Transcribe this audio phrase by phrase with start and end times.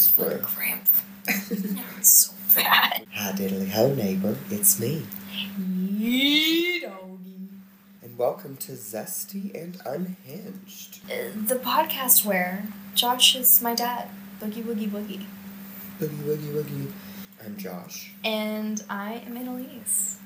[0.00, 0.42] next word.
[0.42, 0.88] Cramp.
[2.02, 3.04] so bad.
[3.12, 4.34] Hi, diddly ho, neighbor.
[4.50, 5.02] It's me.
[5.58, 7.48] Yee doggy.
[8.02, 11.00] And welcome to Zesty and Unhinged.
[11.04, 14.08] Uh, The podcast where Josh is my dad.
[14.40, 15.26] Boogie woogie woogie.
[16.00, 16.92] Boogie, woogie, woogie.
[17.44, 18.12] I'm Josh.
[18.24, 20.16] And I am Annalise.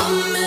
[0.00, 0.37] I'm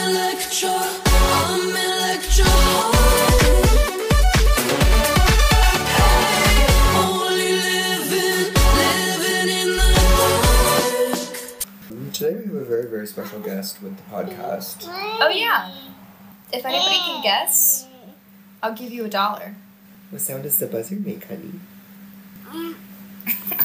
[13.01, 14.86] very, very special guest with the podcast.
[14.87, 15.71] Oh yeah.
[16.54, 17.87] If anybody can guess,
[18.61, 19.55] I'll give you a dollar.
[20.11, 21.60] What sound does the buzzer make, honey?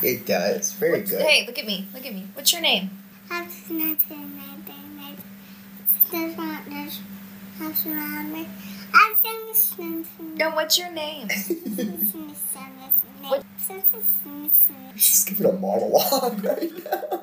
[0.02, 0.72] It does.
[0.72, 1.22] Very What's- good.
[1.22, 1.86] Hey, look at me.
[1.92, 2.26] Look at me.
[2.34, 2.90] What's your name?
[10.37, 11.28] No, what's your name?
[14.96, 17.23] She's giving a monologue right now.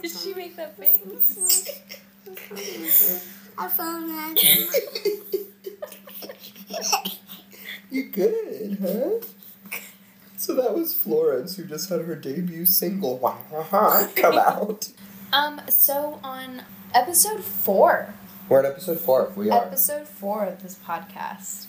[0.00, 1.70] Did she make that face?
[7.90, 9.26] You good, huh?
[10.36, 14.88] So that was Florence who just had her debut single Wow come out.
[15.32, 18.12] Um, so on episode four,
[18.48, 19.30] We're at episode four.
[19.36, 19.64] We are.
[19.64, 21.66] episode four of this podcast,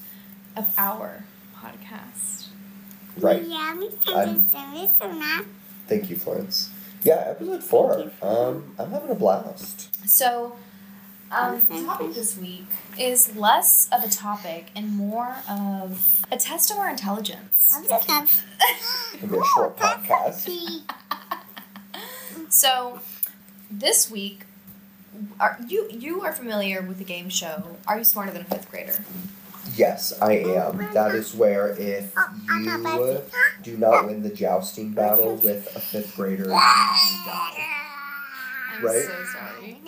[0.57, 2.40] of our podcast.
[3.17, 3.43] Right.
[5.87, 6.69] Thank you, Florence.
[7.03, 8.11] Yeah, episode four.
[8.21, 9.89] Um, I'm having a blast.
[10.07, 10.55] So,
[11.31, 12.67] um, the topic this week
[12.99, 17.73] is less of a topic and more of a test of our intelligence.
[19.15, 20.45] It'll be a short podcast.
[22.49, 22.99] So,
[23.69, 24.43] this week,
[25.39, 27.77] are you you are familiar with the game show?
[27.87, 29.03] Are you smarter than a fifth grader?
[29.75, 30.77] Yes, I am.
[30.93, 32.13] That is where if
[32.59, 33.21] you
[33.63, 37.67] do not win the jousting battle with a fifth grader, you die.
[38.73, 39.03] I'm Right.
[39.03, 39.81] so sorry.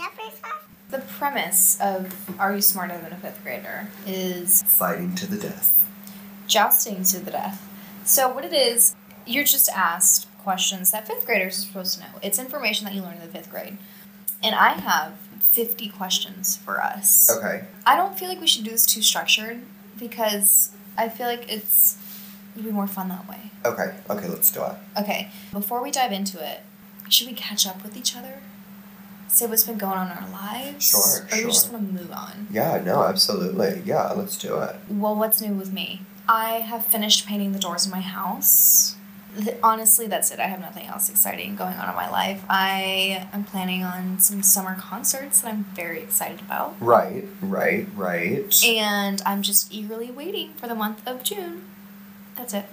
[0.89, 5.89] The premise of Are You Smarter Than a Fifth Grader is Fighting to the death.
[6.45, 7.67] jousting to the death.
[8.05, 8.95] So, what it is,
[9.25, 12.19] you're just asked questions that fifth graders are supposed to know.
[12.21, 13.77] It's information that you learn in the fifth grade.
[14.43, 15.13] And I have
[15.53, 17.29] 50 questions for us.
[17.29, 17.65] Okay.
[17.85, 19.61] I don't feel like we should do this too structured
[19.99, 21.97] because I feel like it's
[22.53, 23.51] it'd be more fun that way.
[23.65, 23.93] Okay.
[24.09, 24.73] Okay, let's do it.
[24.99, 26.61] Okay, before we dive into it,
[27.09, 28.39] should we catch up with each other?
[29.27, 30.85] Say what's been going on in our lives?
[30.85, 31.77] Sure, Or you just sure.
[31.79, 32.47] want to move on?
[32.51, 33.81] Yeah, no, absolutely.
[33.85, 34.75] Yeah, let's do it.
[34.89, 36.01] Well, what's new with me?
[36.27, 38.95] I have finished painting the doors in my house.
[39.35, 40.39] Th- Honestly, that's it.
[40.39, 42.43] I have nothing else exciting going on in my life.
[42.49, 46.75] I am planning on some summer concerts that I'm very excited about.
[46.79, 48.63] Right, right, right.
[48.65, 51.63] And I'm just eagerly waiting for the month of June.
[52.35, 52.65] That's it.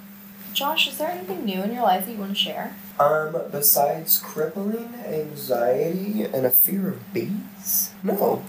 [0.53, 2.75] Josh, is there anything new in your life that you want to share?
[2.99, 7.93] Um, besides crippling anxiety and a fear of bees?
[8.03, 8.43] No.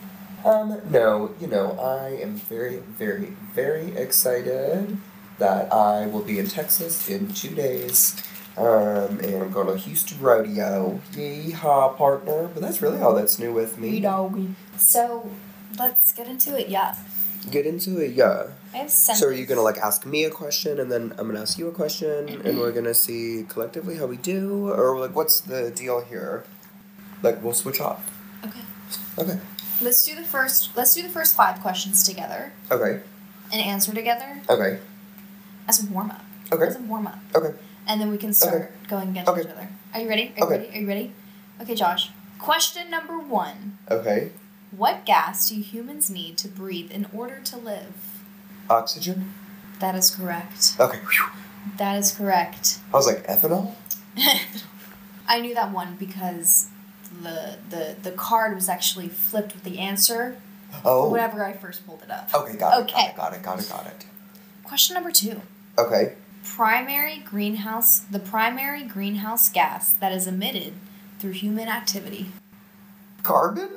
[0.44, 4.98] Um, no, you know, I am very, very, very excited
[5.42, 8.16] that I will be in Texas in two days.
[8.58, 11.02] Um, and I'm going to Houston Rodeo.
[11.14, 12.48] Yeehaw, partner.
[12.54, 14.00] But that's really all that's new with me.
[14.00, 14.54] doggy.
[14.78, 15.30] So,
[15.80, 16.70] let's get into it.
[16.70, 16.96] Yeah.
[17.50, 18.48] Get into it, yeah.
[18.72, 21.42] I have So are you gonna like ask me a question and then I'm gonna
[21.42, 25.40] ask you a question and we're gonna see collectively how we do or like what's
[25.42, 26.44] the deal here?
[27.24, 28.00] Like we'll switch off.
[28.46, 28.62] Okay.
[29.18, 29.40] Okay.
[29.82, 33.02] Let's do the first let's do the first five questions together Okay.
[33.52, 34.80] and answer together Okay.
[35.68, 36.24] As a warm up.
[36.52, 36.66] Okay.
[36.68, 37.20] As a warm up.
[37.36, 37.54] Okay.
[37.88, 39.42] And then we can start going against Okay.
[39.42, 39.68] each other.
[39.94, 40.34] Are you ready?
[40.36, 40.58] Are you Okay.
[40.58, 40.78] ready?
[40.78, 41.14] Are you ready?
[41.62, 42.12] Okay, Josh.
[42.40, 43.78] Question number one.
[43.90, 44.32] Okay.
[44.72, 47.94] What gas do humans need to breathe in order to live?
[48.70, 49.34] Oxygen?
[49.80, 50.76] That is correct.
[50.80, 51.00] Okay.
[51.00, 51.26] Phew.
[51.78, 52.80] That is correct.
[52.94, 53.74] I was like ethanol?
[55.28, 56.68] I knew that one because
[57.24, 60.38] the the the card was actually flipped with the answer
[60.86, 61.10] Oh.
[61.10, 62.30] whenever I first pulled it up.
[62.34, 63.14] Okay, got it, Okay.
[63.18, 64.06] got it, got it, got it, got it.
[64.64, 65.42] Question number two.
[65.78, 66.16] Okay.
[66.44, 70.74] Primary greenhouse the primary greenhouse gas that is emitted
[71.20, 72.32] through human activity.
[73.24, 73.70] Carbon?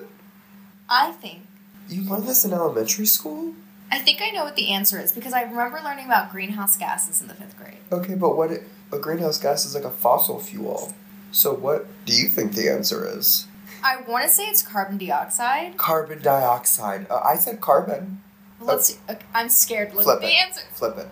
[0.89, 1.43] I think
[1.89, 3.55] You learned this in elementary school?
[3.91, 7.21] I think I know what the answer is because I remember learning about greenhouse gases
[7.21, 7.77] in the fifth grade.
[7.93, 8.51] Okay, but what?
[8.51, 10.93] It, a greenhouse gas is like a fossil fuel.
[11.33, 13.47] So what do you think the answer is?
[13.83, 15.77] I want to say it's carbon dioxide.
[15.77, 17.07] Carbon dioxide.
[17.11, 18.23] Uh, I said carbon.
[18.61, 18.99] Let's see.
[19.09, 19.95] Okay, I'm scared.
[19.95, 20.47] Look Flip at the it.
[20.47, 20.63] answer.
[20.73, 21.09] Flip it.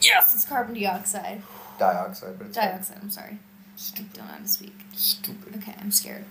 [0.00, 1.42] Yes, it's carbon dioxide.
[1.78, 2.56] Dioxide, but it's.
[2.56, 2.98] Dioxide.
[3.00, 3.38] I'm sorry.
[3.38, 4.74] I don't know how to speak.
[4.92, 5.56] Stupid.
[5.56, 6.24] Okay, I'm scared.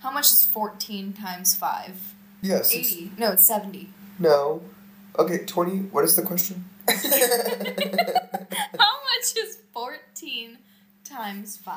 [0.00, 2.14] How much is 14 times 5?
[2.42, 2.62] Yeah.
[2.62, 3.12] Six, 80.
[3.18, 3.88] No, it's 70.
[4.18, 4.62] no.
[5.18, 5.76] Okay, twenty.
[5.92, 6.64] What is the question?
[6.88, 7.04] How much
[9.36, 10.56] is 14
[11.04, 11.76] times 5?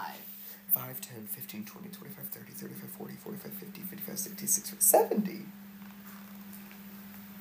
[0.74, 5.42] 5, 10, 15, 20, 25, 30, 35, 40, 45, 50, 55, 60, 60, 70.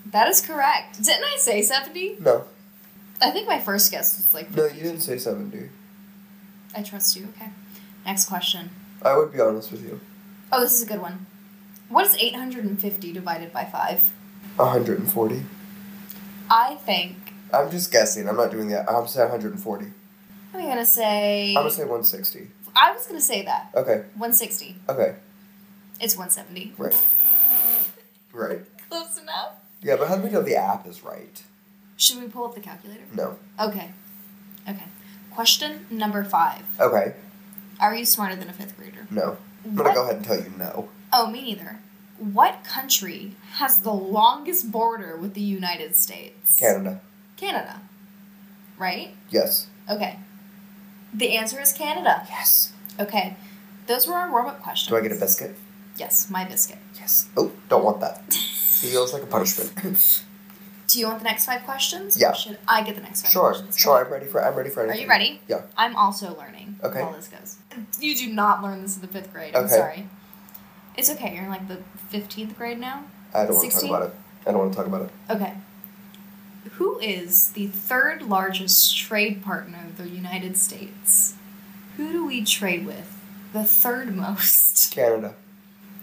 [0.07, 1.03] That is correct.
[1.03, 2.17] Didn't I say 70?
[2.21, 2.45] No.
[3.21, 5.69] I think my first guess was like No, you didn't say 70.
[6.77, 7.29] I trust you.
[7.37, 7.51] Okay.
[8.05, 8.71] Next question.
[9.03, 10.01] I would be honest with you.
[10.53, 11.27] Oh, this is a good one.
[11.89, 14.13] What is 850 divided by 5?
[14.57, 15.43] 140.
[16.51, 17.17] I think
[17.53, 18.29] I'm just guessing.
[18.29, 18.91] I'm not doing that.
[18.91, 19.87] I'm saying 140.
[20.53, 22.49] I'm going to say I'm gonna say 160.
[22.77, 23.71] I was going to say that.
[23.75, 24.05] Okay.
[24.17, 24.77] 160.
[24.89, 25.17] Okay.
[26.01, 26.75] It's 170.
[26.77, 26.97] Right.
[28.33, 28.61] Right.
[28.91, 29.55] Close enough.
[29.85, 31.43] Yeah, but how do we know the app is right?
[31.99, 33.05] Should we pull up the calculator?
[33.15, 33.37] No.
[33.61, 33.91] Okay.
[34.67, 34.85] Okay.
[35.31, 36.63] Question number 5.
[36.81, 37.15] Okay.
[37.79, 39.07] Are you smarter than a 5th grader?
[39.11, 39.37] No.
[39.65, 40.89] I'm gonna go ahead and tell you no.
[41.13, 41.81] Oh, me neither.
[42.19, 46.57] What country has the longest border with the United States?
[46.57, 47.01] Canada.
[47.37, 47.81] Canada.
[48.79, 49.15] Right?
[49.31, 49.67] Yes.
[49.91, 50.19] Okay.
[51.13, 52.27] The answer is Canada.
[52.31, 52.73] Yes.
[52.99, 53.37] Okay.
[53.87, 54.89] Those were our warm up questions.
[54.89, 55.57] Do I get a biscuit?
[55.99, 56.79] Yes, my biscuit.
[56.99, 57.29] Yes.
[57.37, 58.23] Oh, don't want that.
[58.81, 59.73] Feels like a punishment.
[60.87, 62.21] Do you want the next five questions?
[62.21, 62.33] Yeah.
[62.33, 63.51] Or should I get the next five sure.
[63.51, 63.79] questions?
[63.79, 64.05] Sure.
[64.05, 64.45] I'm ready for.
[64.45, 64.99] I'm ready for anything.
[65.01, 65.41] Are you ready?
[65.49, 65.63] Yeah.
[65.77, 67.01] I'm also learning Okay.
[67.01, 67.57] how this goes.
[68.01, 69.55] You do not learn this in the fifth grade.
[69.57, 69.75] I'm Okay.
[69.75, 70.09] sorry.
[70.97, 71.35] It's okay.
[71.35, 71.79] You're in like the
[72.13, 73.05] 15th grade now?
[73.33, 74.15] I don't want to talk about it.
[74.47, 75.11] I don't want to talk about it.
[75.31, 75.55] Okay.
[76.73, 81.35] Who is the third largest trade partner of the United States?
[81.97, 83.11] Who do we trade with?
[83.53, 84.93] The third most.
[84.93, 85.35] Canada.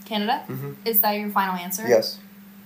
[0.05, 0.43] Canada?
[0.47, 0.73] Mm-hmm.
[0.85, 1.85] Is that your final answer?
[1.87, 2.17] Yes.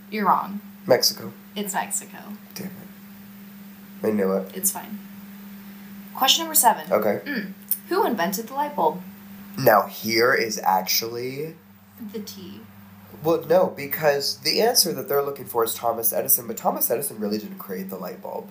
[0.10, 0.62] You're wrong.
[0.86, 1.34] Mexico.
[1.56, 2.18] It's Mexico.
[2.54, 4.08] Damn it.
[4.08, 4.52] I knew it.
[4.56, 5.00] It's fine.
[6.14, 6.92] Question number seven.
[6.92, 7.22] Okay.
[7.26, 7.54] Mm.
[7.90, 9.02] Who invented the light bulb?
[9.58, 11.56] Now here is actually
[12.14, 12.62] The T.
[13.24, 17.20] well, no, because the answer that they're looking for is Thomas Edison, but Thomas Edison
[17.20, 18.50] really didn't create the light bulb.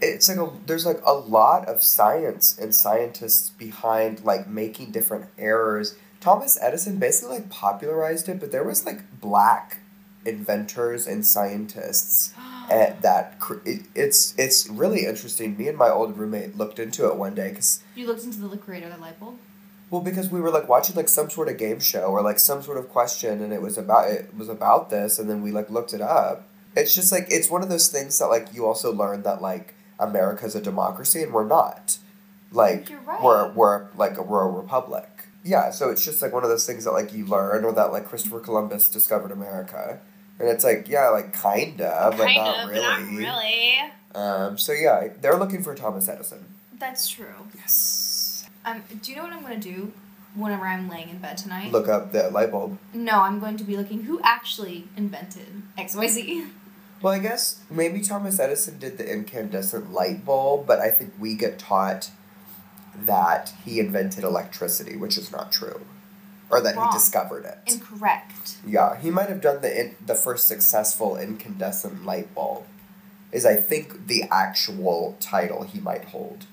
[0.00, 5.26] It's like a there's like a lot of science and scientists behind like making different
[5.38, 5.96] errors.
[6.20, 9.78] Thomas Edison basically like popularized it, but there was like black
[10.26, 12.34] inventors and scientists
[12.70, 15.56] at that cr- it, it's it's really interesting.
[15.56, 18.56] Me and my old roommate looked into it one day because You looked into the
[18.56, 19.38] creator of the light bulb?
[19.88, 22.60] well, because we were like watching like some sort of game show or like some
[22.62, 25.70] sort of question, and it was about it was about this, and then we like
[25.70, 26.48] looked it up.
[26.74, 29.74] It's just like it's one of those things that like you also learn that like
[29.98, 31.98] America's a democracy and we're not.
[32.52, 33.22] Like right.
[33.22, 35.08] we're we're like a, we're a republic.
[35.44, 37.92] Yeah, so it's just like one of those things that like you learn, or that
[37.92, 40.00] like Christopher Columbus discovered America,
[40.38, 42.80] and it's like yeah, like kinda, but kind not of, really.
[42.80, 43.78] but not really.
[44.14, 46.46] Um, so yeah, they're looking for Thomas Edison.
[46.78, 47.34] That's true.
[47.54, 48.46] Yes.
[48.64, 49.92] Um, do you know what I'm going to do
[50.34, 51.70] whenever I'm laying in bed tonight?
[51.70, 52.78] Look up the light bulb.
[52.92, 56.48] No, I'm going to be looking who actually invented XYZ.
[57.02, 61.34] Well, I guess maybe Thomas Edison did the incandescent light bulb, but I think we
[61.34, 62.10] get taught
[62.96, 65.82] that he invented electricity, which is not true,
[66.50, 66.90] or that Wrong.
[66.92, 67.58] he discovered it.
[67.66, 68.56] Incorrect.
[68.66, 72.64] yeah, he might have done the in, the first successful incandescent light bulb.
[73.32, 76.46] Is I think the actual title he might hold.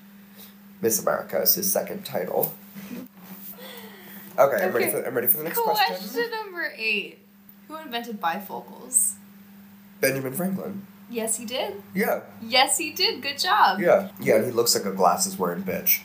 [0.80, 2.52] Miss America is his second title.
[4.38, 6.30] Okay, I'm ready for I'm ready for the next Question question.
[6.30, 7.18] number eight.
[7.68, 9.12] Who invented bifocals?
[10.00, 10.86] Benjamin Franklin.
[11.08, 11.74] Yes, he did.
[11.94, 13.22] Yeah, Yes, he did.
[13.22, 13.78] Good job.
[13.80, 14.44] yeah, yeah.
[14.44, 16.00] He looks like a glasses wearing bitch.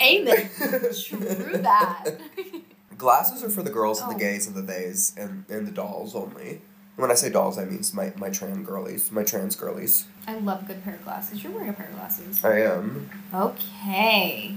[0.00, 0.50] Amen.
[0.58, 2.04] True that.
[2.98, 4.12] Glasses are for the girls and Oh.
[4.12, 6.60] the gays and the theys and, and the dolls only.
[6.96, 10.06] When I say dolls, I mean my, my trans girlies, my trans girlies.
[10.26, 11.44] I love a good pair of glasses.
[11.44, 12.44] You're wearing a pair of glasses.
[12.44, 13.08] I am.
[13.32, 14.56] Okay.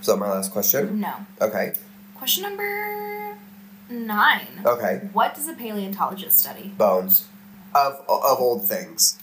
[0.00, 0.98] Is that my last question?
[1.00, 1.14] No.
[1.40, 1.74] Okay.
[2.16, 3.36] Question number
[3.88, 4.62] nine.
[4.64, 5.08] Okay.
[5.12, 6.72] What does a paleontologist study?
[6.76, 7.26] Bones.
[7.74, 9.18] Of of old things.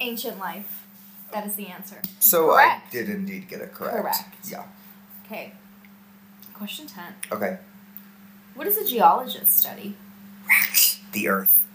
[0.00, 0.86] Ancient life.
[1.32, 2.00] That is the answer.
[2.20, 2.86] So Correct.
[2.88, 3.96] I did indeed get it correct.
[3.96, 4.24] Correct.
[4.50, 4.64] Yeah.
[5.26, 5.52] Okay.
[6.54, 7.04] Question 10.
[7.32, 7.58] Okay.
[8.54, 9.96] What does a geologist study?
[10.48, 11.00] Rocks.
[11.12, 11.66] The earth.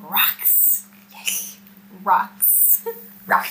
[0.00, 0.86] Rocks.
[1.12, 1.58] Yes.
[2.02, 2.82] Rocks.
[3.26, 3.46] Rock.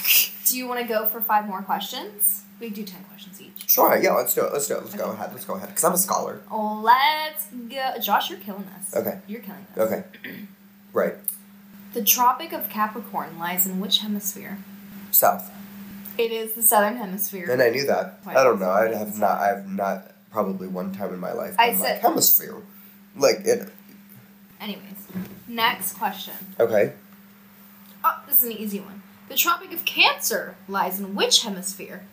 [0.46, 2.44] do you want to go for five more questions?
[2.60, 3.70] We do 10 questions each.
[3.70, 4.52] Sure, yeah, let's do it.
[4.52, 4.84] Let's do it.
[4.84, 5.32] Let's go ahead.
[5.32, 5.70] Let's go ahead.
[5.70, 6.42] Because I'm a scholar.
[6.52, 7.94] Let's go.
[8.02, 8.96] Josh, you're killing us.
[8.96, 9.20] Okay.
[9.28, 9.78] You're killing us.
[9.78, 10.04] Okay.
[10.94, 11.14] right.
[11.94, 14.58] The Tropic of Capricorn lies in which hemisphere?
[15.12, 15.52] South.
[16.18, 17.48] It is the southern hemisphere.
[17.52, 18.20] And I knew that.
[18.24, 18.72] Why I don't know.
[18.72, 19.38] I have not.
[19.40, 20.12] I have not.
[20.32, 21.56] Probably one time in my life.
[21.58, 22.56] I said- like hemisphere.
[23.16, 23.70] Like it.
[24.60, 25.08] Anyways,
[25.48, 26.34] next question.
[26.60, 26.94] Okay.
[28.04, 29.02] Oh, this is an easy one.
[29.30, 32.04] The Tropic of Cancer lies in which hemisphere?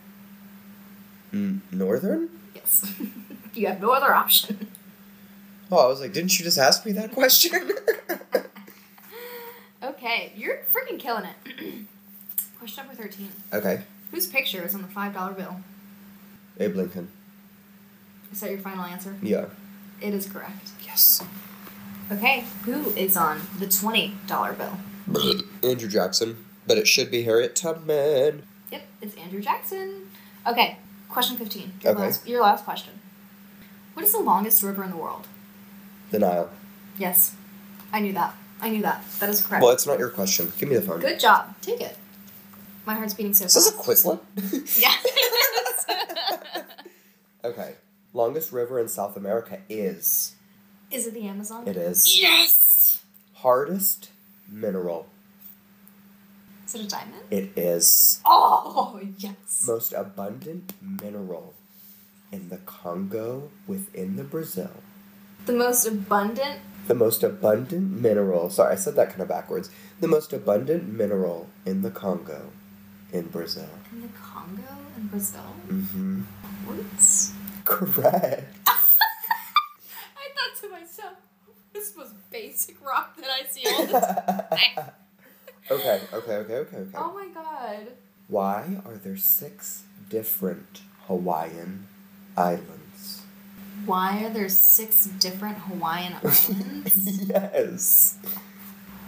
[1.33, 2.29] Mm, northern.
[2.53, 2.93] Yes.
[3.53, 4.67] you have no other option.
[5.71, 7.71] Oh, I was like, didn't you just ask me that question?
[9.83, 11.85] Okay, you're freaking killing it.
[12.59, 13.29] Question number 13.
[13.53, 13.81] okay.
[14.11, 15.57] Whose picture is on the $5 bill?
[16.59, 17.09] Abe Lincoln.
[18.35, 19.15] Is that your final answer?
[19.21, 19.45] Yeah.
[20.01, 20.71] It is correct.
[20.83, 21.23] Yes.
[22.11, 24.11] Okay, who is on the $20
[24.57, 25.39] bill?
[25.63, 26.43] Andrew Jackson.
[26.67, 28.43] But it should be Harriet Tubman.
[28.73, 30.09] Yep, it's Andrew Jackson.
[30.45, 30.77] Okay,
[31.07, 31.73] question 15.
[31.81, 32.01] Your, Okay.
[32.01, 32.99] last, your last question.
[33.93, 35.27] What is the longest river in the world?
[36.11, 36.49] The Nile.
[36.97, 37.35] Yes,
[37.93, 38.35] I knew that.
[38.59, 39.01] I knew that.
[39.19, 39.63] That is correct.
[39.63, 40.51] Well, it's not your question.
[40.57, 40.99] Give me the phone.
[40.99, 41.55] Good job.
[41.61, 41.97] Take it.
[42.85, 43.55] My heart's beating so fast.
[43.55, 43.77] Is this a.
[43.77, 44.19] Quizlet?
[44.81, 46.61] Yeah.
[47.45, 47.75] okay.
[48.15, 50.35] Longest river in South America is.
[50.89, 51.67] is it the Amazon?
[51.67, 52.17] It is.
[52.19, 53.03] Yes!
[53.33, 54.09] Hardest
[54.49, 55.07] mineral.
[56.65, 57.23] Is it a diamond?
[57.29, 58.21] It is.
[58.25, 59.65] Oh, yes.
[59.67, 61.55] Most abundant mineral
[62.31, 64.71] in the Congo within the Brazil.
[65.45, 66.61] The most abundant.
[66.87, 68.49] The most abundant mineral.
[68.49, 69.69] Sorry, I said that kind of backwards.
[69.99, 72.51] The most abundant mineral in the Congo
[73.11, 73.69] in Brazil.
[73.91, 74.63] In the Congo
[74.95, 75.53] in Brazil?
[75.67, 76.21] Mm-hmm.
[76.65, 77.33] Quartz?
[77.65, 78.55] Correct.
[78.67, 81.13] I thought to myself,
[81.73, 83.99] this most basic rock that I see all the
[84.55, 84.91] time.
[85.71, 86.89] okay, okay, okay, okay, okay.
[86.95, 87.87] oh my god.
[88.27, 91.87] Why are there six different Hawaiian
[92.37, 93.21] islands?
[93.85, 97.27] Why are there six different Hawaiian islands?
[97.27, 98.17] yes.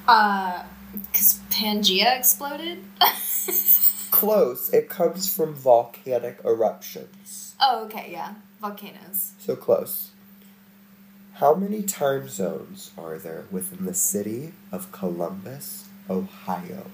[0.08, 2.84] uh, because Pangea exploded?
[4.12, 4.70] Close.
[4.74, 7.56] It comes from volcanic eruptions.
[7.60, 8.34] oh, okay, yeah.
[8.62, 9.32] Volcanoes.
[9.40, 10.12] So close.
[11.34, 16.86] How many time zones are there within the city of Columbus, Ohio?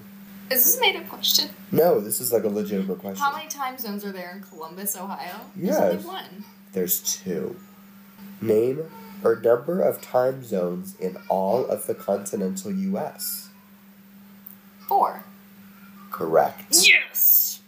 [0.50, 1.48] Is this a made up question?
[1.72, 3.24] No, this is like a legitimate question.
[3.24, 5.40] How many time zones are there in Columbus, Ohio?
[5.56, 5.92] There's Yes.
[5.92, 6.44] only one.
[6.72, 7.56] There's two.
[8.42, 8.90] Name
[9.22, 13.48] or number of time zones in all of the continental U.S.
[14.86, 15.24] Four.
[16.10, 16.66] Correct.
[16.86, 17.60] Yes!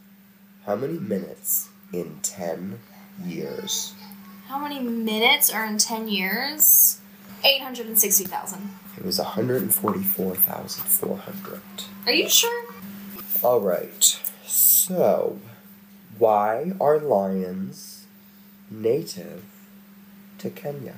[0.66, 2.80] How many minutes in 10
[3.24, 3.94] years?
[4.48, 6.98] How many minutes are in 10 years?
[7.44, 8.70] 860,000.
[8.96, 11.60] It was 144,400.
[12.06, 12.64] Are you sure?
[13.42, 14.18] All right.
[14.46, 15.38] So,
[16.18, 18.06] why are lions
[18.70, 19.44] native
[20.38, 20.94] to Kenya?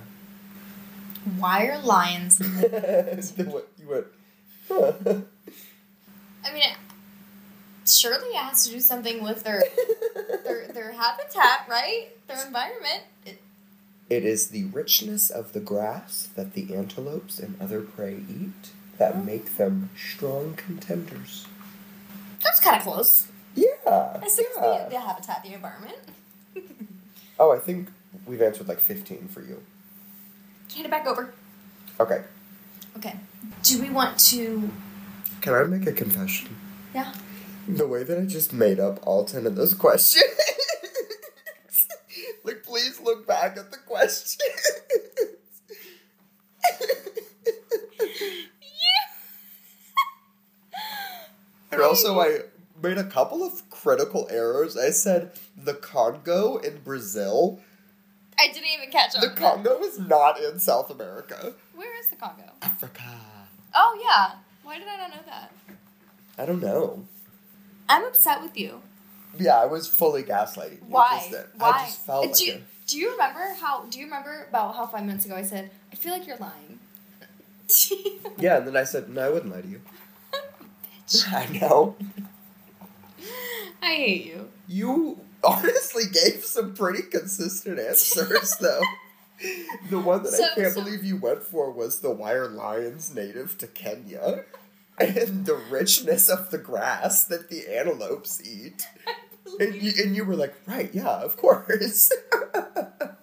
[1.38, 2.38] Why are lions?
[3.36, 4.06] What- you went,
[4.68, 4.92] huh.
[6.44, 6.62] I mean,
[7.88, 9.62] surely it has to do something with their
[10.44, 12.08] their their habitat, right?
[12.26, 13.04] Their environment.
[13.24, 13.40] It,
[14.08, 19.14] It is the richness of the grass that the antelopes and other prey eat that
[19.16, 19.22] oh.
[19.22, 21.46] make them strong contenders.
[22.42, 23.28] that's kind of close.
[23.54, 23.66] Yeah.
[23.86, 24.84] I think it's yeah.
[24.84, 25.98] the, the habitat, the environment.
[27.40, 27.88] Oh, I think
[28.26, 29.62] we've answered like 15 for you.
[30.74, 31.32] Hand it back over.
[32.00, 32.24] Okay.
[32.96, 33.14] Okay.
[33.62, 34.68] Do we want to?
[35.40, 36.56] Can I make a confession?
[36.92, 37.12] Yeah.
[37.68, 40.24] The way that I just made up all 10 of those questions.
[42.44, 44.38] like, please look back at the questions.
[46.70, 46.76] Yeah
[51.70, 52.40] And also, I
[52.82, 54.76] made a couple of critical errors.
[54.76, 57.60] I said the Congo in Brazil.
[58.38, 59.20] I didn't even catch on.
[59.20, 61.52] The Congo is not in South America.
[61.74, 62.50] Where is the Congo?
[62.62, 63.02] Africa.
[63.74, 64.38] Oh yeah.
[64.62, 65.52] Why did I not know that?
[66.38, 67.04] I don't know.
[67.88, 68.82] I'm upset with you.
[69.38, 70.84] Yeah, I was fully gaslighting you.
[70.88, 71.26] Why?
[71.30, 71.46] just.
[71.56, 71.68] Why?
[71.70, 73.84] I just felt do, like you, do you remember how?
[73.84, 76.78] Do you remember about how five minutes ago I said I feel like you're lying?
[78.38, 79.80] Yeah, and then I said, no, I wouldn't lie to you.
[81.08, 81.24] Bitch.
[81.32, 81.96] I know.
[83.82, 84.48] I hate you.
[84.68, 88.80] You honestly gave some pretty consistent answers, though.
[89.90, 92.48] The one that So- I can't so- believe you went for was the why are
[92.48, 94.44] lions native to Kenya?
[95.00, 98.86] And the richness of the grass that the antelopes eat.
[99.58, 102.12] And you, and you were like, right, yeah, of course.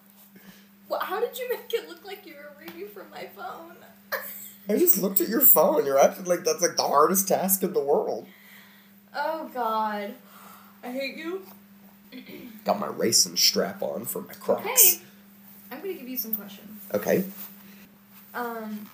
[0.88, 3.76] Well, how did you make it look like you were reading from my phone?
[4.70, 5.86] I just looked at your phone.
[5.86, 8.28] You're acting like that's like the hardest task in the world.
[9.16, 10.14] Oh God,
[10.84, 11.42] I hate you.
[12.66, 14.66] Got my racing strap on for my Crocs.
[14.66, 15.04] Okay,
[15.72, 16.82] I'm gonna give you some questions.
[16.94, 17.26] Okay.
[18.34, 18.90] Um,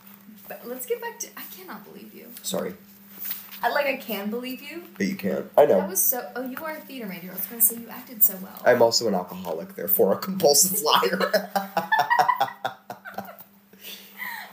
[0.60, 1.28] but let's get back to.
[1.38, 2.28] I cannot believe you.
[2.44, 2.74] Sorry.
[3.64, 4.84] I, like I can believe you.
[4.98, 5.46] But you can't.
[5.58, 5.80] I know.
[5.82, 6.30] That was so.
[6.36, 7.30] Oh, you are a theater major.
[7.32, 8.60] I was gonna say you acted so well.
[8.66, 11.32] I'm also an alcoholic, therefore a compulsive liar.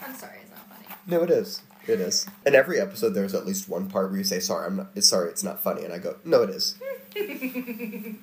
[0.03, 0.87] I'm sorry, it's not funny.
[1.07, 1.63] no, it is.
[1.87, 2.27] It is.
[2.47, 4.89] In every episode, there's at least one part where you say, "Sorry, I'm not.
[4.95, 6.77] It's sorry, it's not funny," and I go, "No, it is."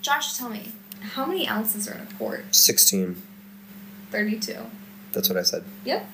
[0.00, 0.70] Josh, tell me,
[1.02, 2.54] how many ounces are in a quart?
[2.54, 3.20] Sixteen.
[4.10, 4.58] Thirty-two.
[5.18, 5.64] That's what I said.
[5.84, 6.08] Yep.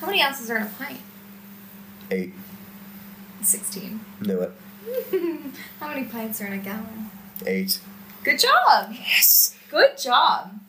[0.00, 1.00] How many ounces are in a pint?
[2.08, 2.32] Eight.
[3.42, 3.98] Sixteen.
[4.20, 4.52] Knew it.
[5.80, 7.10] how many pints are in a gallon?
[7.44, 7.80] Eight.
[8.22, 8.92] Good job.
[8.92, 9.56] Yes.
[9.68, 10.60] Good job.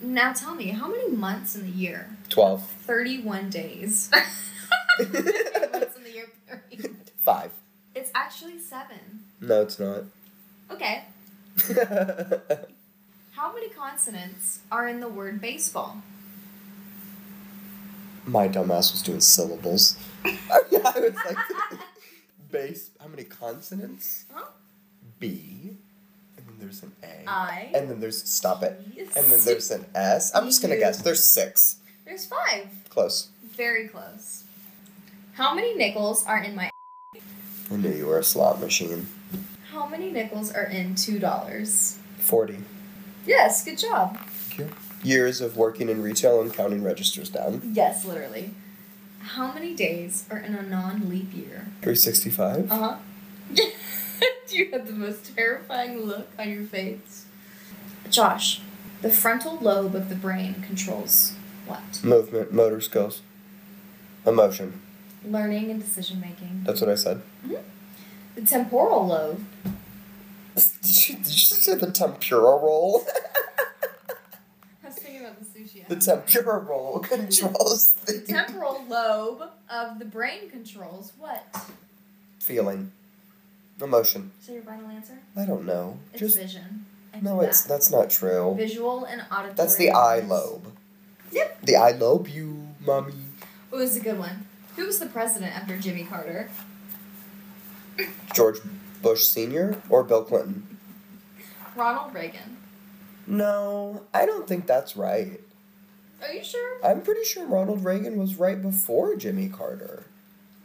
[0.00, 2.16] Now tell me, how many months in the year?
[2.30, 2.68] Twelve.
[2.68, 4.10] 31 days.
[4.98, 6.96] months in the year period.
[7.24, 7.52] Five.
[7.94, 9.22] It's actually seven.
[9.40, 10.02] No, it's not.
[10.68, 11.04] Okay.
[13.36, 16.02] How many consonants are in the word baseball?
[18.26, 19.96] My dumbass was doing syllables.
[20.24, 21.36] I was like,
[22.50, 22.90] base.
[23.00, 24.24] How many consonants?
[24.32, 24.46] Huh?
[25.18, 25.76] B.
[26.36, 27.28] And then there's an A.
[27.28, 27.70] I.
[27.74, 28.80] And then there's stop it.
[28.94, 29.16] Yes.
[29.16, 30.34] And then there's an S.
[30.34, 31.02] I'm just gonna guess.
[31.02, 31.76] There's six.
[32.04, 32.68] There's five.
[32.88, 33.28] Close.
[33.56, 34.44] Very close.
[35.34, 36.70] How many nickels are in my.
[37.70, 39.06] I knew you were a slot machine.
[39.70, 41.96] How many nickels are in $2?
[42.18, 42.58] Forty.
[43.26, 44.18] Yes, good job.
[44.18, 44.76] Thank you.
[45.04, 47.60] Years of working in retail and counting registers down.
[47.72, 48.50] Yes, literally.
[49.20, 51.66] How many days are in a non leap year?
[51.82, 52.70] Three sixty-five.
[52.72, 52.96] Uh huh.
[54.48, 57.26] Do you have the most terrifying look on your face?
[58.10, 58.60] Josh,
[59.02, 61.34] the frontal lobe of the brain controls
[61.66, 62.02] what?
[62.04, 63.22] Movement, motor skills,
[64.26, 64.80] emotion.
[65.24, 66.62] Learning and decision making.
[66.64, 67.22] That's what I said.
[68.34, 69.44] The temporal lobe.
[70.54, 73.04] Did you, did you say the tempura roll?
[74.84, 75.40] I was thinking about
[75.88, 81.44] the temporal the tempura roll controls The the temporal lobe of the brain controls what?
[82.40, 82.92] feeling,
[83.80, 84.30] emotion.
[84.46, 85.18] That your final answer?
[85.36, 85.98] I don't know.
[86.12, 86.84] It's Just vision.
[87.22, 87.68] No, it's that.
[87.68, 88.54] that's not true.
[88.56, 89.54] visual and auditory.
[89.54, 90.66] That's the eye lobe.
[91.32, 91.62] Yep.
[91.62, 93.14] The eye lobe, you mommy.
[93.72, 94.46] It was a good one.
[94.76, 96.50] Who was the president after Jimmy Carter?
[98.34, 98.58] George
[99.02, 100.78] Bush Senior or Bill Clinton?
[101.76, 102.56] Ronald Reagan.
[103.26, 105.40] No, I don't think that's right.
[106.24, 106.78] Are you sure?
[106.84, 110.04] I'm pretty sure Ronald Reagan was right before Jimmy Carter.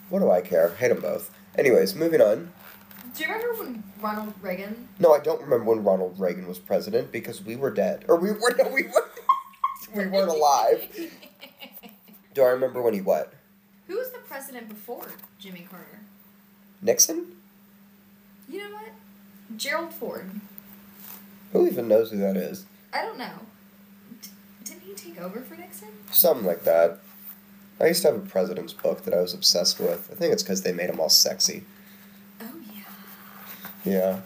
[0.10, 0.70] What do I care?
[0.70, 1.32] Hate them both.
[1.58, 2.52] Anyways, moving on.
[3.16, 4.88] Do you remember when Ronald Reagan?
[5.00, 8.06] No, I don't remember when Ronald Reagan was president because we were dead.
[8.08, 9.10] Or we were no, we were
[9.94, 10.88] we weren't alive.
[12.34, 13.34] Do I remember when he what?
[13.88, 15.08] Who was the president before
[15.40, 16.00] Jimmy Carter?
[16.82, 17.36] Nixon?
[18.48, 18.90] You know what?
[19.58, 20.30] Gerald Ford.
[21.52, 22.66] Who even knows who that is?
[22.94, 23.40] I don't know.
[25.02, 25.90] D- didn't he take over for Nixon?
[26.12, 27.00] Something like that.
[27.80, 30.10] I used to have a president's book that I was obsessed with.
[30.12, 31.64] I think it's because they made him all sexy.
[32.42, 32.82] Oh yeah.
[33.92, 34.20] Yeah.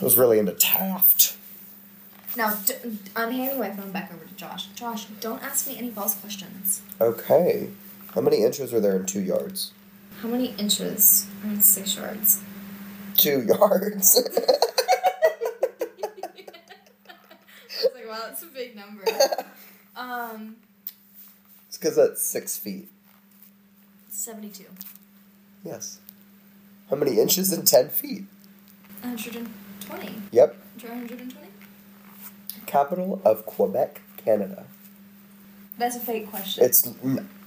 [0.00, 1.36] I was really into Taft.
[2.36, 2.74] Now d-
[3.16, 4.66] I'm handing my phone back over to Josh.
[4.74, 6.82] Josh, don't ask me any false questions.
[7.00, 7.70] Okay.
[8.14, 9.72] How many inches are there in two yards?
[10.20, 12.42] How many inches are in six yards?
[13.16, 14.22] Two yards.
[17.78, 19.04] I was like, wow, that's a big number.
[19.98, 20.56] Um,
[21.68, 22.90] it's because that's six feet.
[24.10, 24.66] seventy-two.
[25.64, 26.00] Yes.
[26.90, 28.24] How many inches in ten feet?
[29.00, 29.48] One hundred and
[29.80, 30.12] twenty.
[30.32, 30.54] Yep.
[30.82, 31.48] One hundred and twenty.
[32.66, 34.66] Capital of Quebec, Canada.
[35.78, 36.62] That's a fake question.
[36.62, 36.86] It's.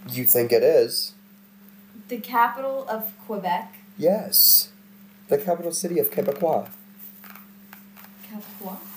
[0.09, 1.13] You think it is?
[2.07, 3.75] the capital of Quebec.
[3.95, 4.69] Yes.
[5.27, 6.67] The capital city of Quebecois.
[8.27, 8.88] Quebecois.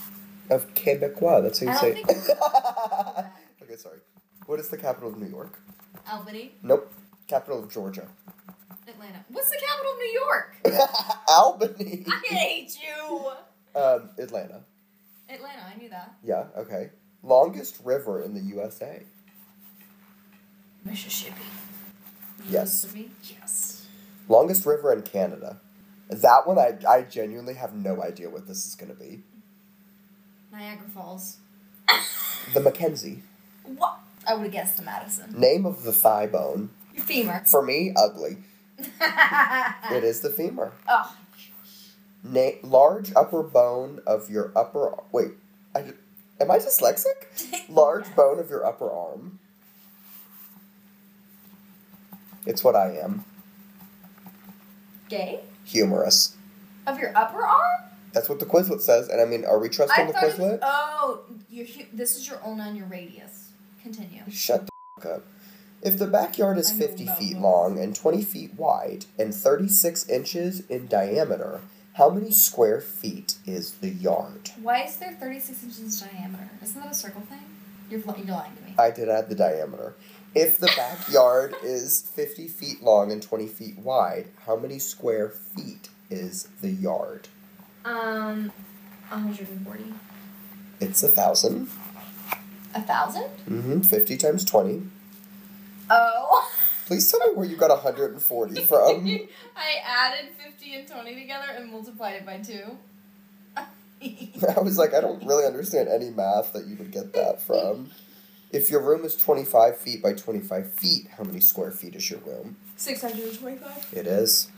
[0.53, 1.43] Of Quebecois.
[1.43, 1.91] That's how you I say.
[1.93, 2.07] it.
[3.63, 4.01] okay, sorry.
[4.47, 5.59] What is the capital of New York?
[6.11, 6.53] Albany.
[6.63, 6.93] Nope.
[7.27, 8.07] Capital of Georgia.
[8.87, 9.25] Atlanta.
[9.29, 10.57] What's the capital of New York?
[11.29, 12.05] Albany.
[12.07, 13.31] I hate you.
[13.75, 14.61] Um, Atlanta.
[15.31, 15.63] Atlanta.
[15.75, 16.15] I knew that.
[16.23, 16.45] Yeah.
[16.57, 16.91] Okay.
[17.23, 19.05] Longest river in the USA.
[20.85, 21.35] Mississippi.
[22.51, 22.85] Yes.
[22.85, 23.11] Mississippi.
[23.41, 23.87] Yes.
[24.29, 25.61] Longest river in Canada.
[26.11, 29.23] That one, I, I genuinely have no idea what this is going to be.
[30.53, 31.39] Niagara Falls.
[32.55, 33.23] The Mackenzie.
[33.65, 33.99] What?
[34.27, 35.33] I would have guessed the Madison.
[35.39, 36.71] Name of the thigh bone.
[36.95, 37.43] Your femur.
[37.47, 38.37] For me, ugly.
[39.91, 40.73] It is the femur.
[40.89, 41.15] Oh.
[42.25, 44.95] Na- large upper bone of your upper.
[45.13, 45.33] Wait,
[45.75, 45.93] I,
[46.41, 47.69] am I dyslexic?
[47.69, 48.17] Large Yes.
[48.17, 49.39] bone of your upper arm.
[52.47, 53.25] It's what I am.
[55.09, 55.41] Gay?
[55.65, 56.37] Humerus.
[56.87, 57.81] Of your upper arm?
[58.13, 60.37] That's what the Quizlet says, and I mean, are we trusting the thought it was-
[60.39, 60.59] Quizlet?
[60.63, 61.21] oh,
[61.51, 63.51] your, hu- this is your ulna and your radius.
[63.83, 64.23] Continue.
[64.31, 64.71] Shut the
[65.01, 65.23] f- up.
[65.83, 67.43] If the backyard is I know 50 about feet those.
[67.43, 71.61] long and 20 feet wide and 36 inches in diameter,
[71.95, 74.51] how many square feet is the yard?
[74.63, 76.49] Why is there 36 inches diameter?
[76.63, 77.41] Isn't that a circle thing?
[77.91, 78.75] You're, you're lying to me.
[78.79, 79.95] I did add the diameter.
[80.35, 85.89] If the backyard is 50 feet long and 20 feet wide, how many square feet
[86.11, 87.29] is the yard?
[87.85, 88.53] Um,
[89.09, 89.85] 140.
[90.81, 91.69] It's a thousand.
[92.75, 93.25] A thousand?
[93.49, 93.81] Mm-hmm.
[93.81, 94.83] 50 times 20.
[95.91, 96.51] Oh.
[96.87, 99.07] Please tell me where you got 140 from.
[99.57, 102.77] I added 50 and 20 together and multiplied it by 2.
[104.57, 107.91] I was like, I don't really understand any math that you would get that from.
[108.51, 112.21] If your room is 25 feet by 25 feet, how many square feet is your
[112.21, 112.57] room?
[112.77, 113.89] 625.
[113.93, 114.49] It is.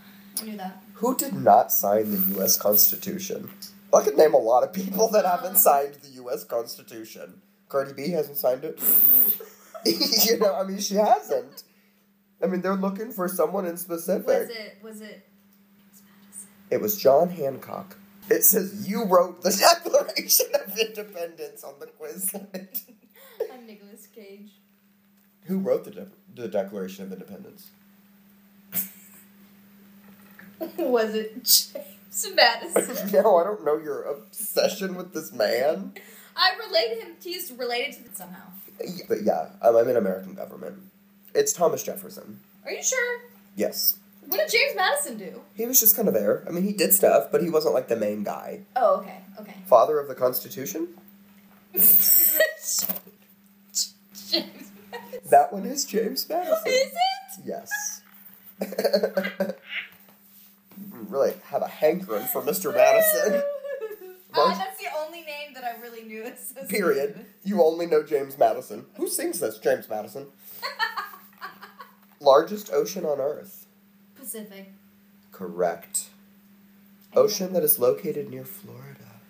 [0.41, 0.83] I knew that.
[0.95, 2.57] Who did not sign the U.S.
[2.57, 3.51] Constitution?
[3.93, 6.45] I could name a lot of people that haven't signed the U.S.
[6.45, 7.41] Constitution.
[7.69, 8.81] Cardi B hasn't signed it.
[10.27, 11.65] you know, I mean, she hasn't.
[12.43, 14.27] I mean, they're looking for someone in specific.
[14.27, 15.27] Was it, was it
[16.71, 17.97] It was John Hancock.
[18.31, 19.51] It says you wrote the
[19.85, 22.83] Declaration of Independence on the Quizlet.
[23.53, 24.51] I'm Nicolas Cage.
[25.45, 27.71] Who wrote the, de- the Declaration of Independence?
[30.79, 33.11] was it James Madison?
[33.13, 35.95] no, I don't know your obsession with this man.
[36.37, 38.43] I related him, he's related to it somehow.
[39.09, 40.83] But yeah, um, I'm in American government.
[41.35, 42.41] It's Thomas Jefferson.
[42.65, 43.21] Are you sure?
[43.57, 43.97] Yes.
[44.27, 45.43] What did James Madison do?
[45.55, 46.45] He was just kind of there.
[46.49, 48.61] I mean, he did stuff, but he wasn't like the main guy.
[48.75, 49.55] Oh, okay, okay.
[49.67, 50.89] Father of the Constitution?
[51.73, 52.39] James
[54.31, 54.51] Madison.
[55.31, 56.67] That one is James Madison.
[56.67, 57.45] Is it?
[57.45, 58.01] Yes.
[60.95, 62.75] You really have a hankering for Mr.
[62.75, 63.43] Madison.
[64.37, 67.25] Uh, that's the only name that I really knew associated Period.
[67.45, 68.85] You only know James Madison.
[68.97, 69.59] Who sings this?
[69.59, 70.27] James Madison.
[72.21, 73.67] Largest ocean on Earth.
[74.17, 74.73] Pacific.
[75.31, 76.07] Correct.
[77.15, 79.21] Ocean that is located near Florida.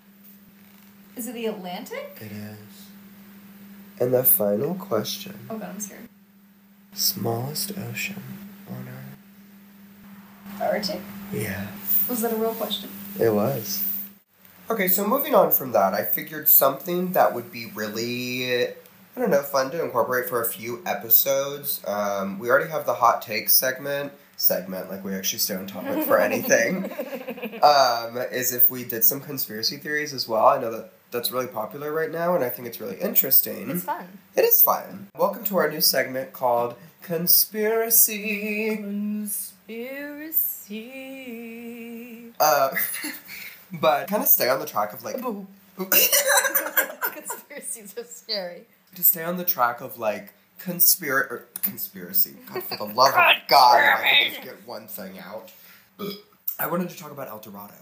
[1.16, 2.16] Is it the Atlantic?
[2.22, 2.88] It is.
[4.00, 6.09] And the final question Oh god, I'm scared.
[6.94, 8.22] smallest ocean
[8.70, 10.62] on Earth.
[10.62, 11.00] Arctic?
[11.32, 11.66] Yeah.
[12.08, 12.90] Was that a real question?
[13.18, 13.82] It was.
[14.70, 18.74] Okay, so moving on from that, I figured something that would be really, I
[19.16, 21.82] don't know, fun to incorporate for a few episodes.
[21.87, 24.12] Um, we already have the hot takes segment.
[24.37, 26.84] Segment, like we actually stay on topic for anything.
[27.62, 30.46] um, is if we did some conspiracy theories as well.
[30.46, 33.70] I know that that's really popular right now, and I think it's really interesting.
[33.70, 34.18] It's fun.
[34.34, 35.06] It is fun.
[35.16, 38.82] Welcome to our new segment called Conspiracy.
[39.66, 42.33] Conspiracy.
[42.40, 42.70] Uh,
[43.72, 45.16] but kind of stay on the track of like.
[47.14, 48.64] Conspiracies are scary.
[48.94, 52.35] to stay on the track of like conspiracy or conspiracy.
[52.53, 55.53] God, for the love of God, if I could just get one thing out.
[56.59, 57.74] I wanted to talk about El Dorado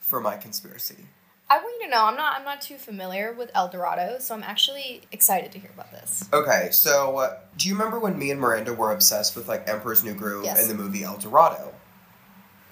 [0.00, 1.06] for my conspiracy.
[1.50, 4.34] I want you to know I'm not I'm not too familiar with El Dorado, so
[4.34, 6.28] I'm actually excited to hear about this.
[6.32, 10.04] Okay, so uh, do you remember when me and Miranda were obsessed with like Emperor's
[10.04, 10.60] New Groove Yes.
[10.60, 11.72] and the movie El Dorado?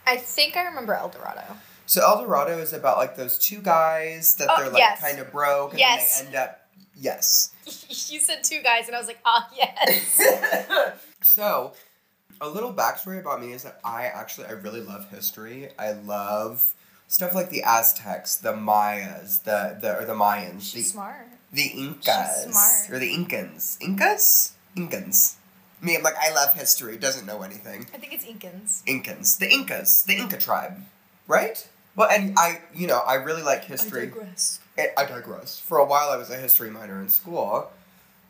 [0.06, 1.42] I think I remember El Dorado.
[1.86, 5.00] So El Dorado is about like those two guys that Oh, they're like yes.
[5.00, 6.20] kind of broke and Yes.
[6.22, 6.60] then they end up.
[6.98, 7.52] Yes.
[8.10, 10.20] you said two guys, and I was like, ah, yes.
[11.22, 11.72] so,
[12.40, 15.68] a little backstory about me is that I actually I really love history.
[15.78, 16.72] I love
[17.08, 21.26] stuff like the Aztecs, the Mayas, the the or the Mayans, She's the smart.
[21.52, 22.90] the Incas, She's smart.
[22.96, 25.34] or the Incans, Incas, Incans.
[25.80, 26.96] Me, I'm like I love history.
[26.96, 27.86] Doesn't know anything.
[27.94, 28.82] I think it's Incans.
[28.84, 30.82] Incans, the Incas, the Inca tribe,
[31.26, 31.68] right?
[31.94, 34.02] Well, and I, you know, I really like history.
[34.02, 34.60] I digress.
[34.78, 35.58] I I digress.
[35.58, 37.70] For a while, I was a history minor in school.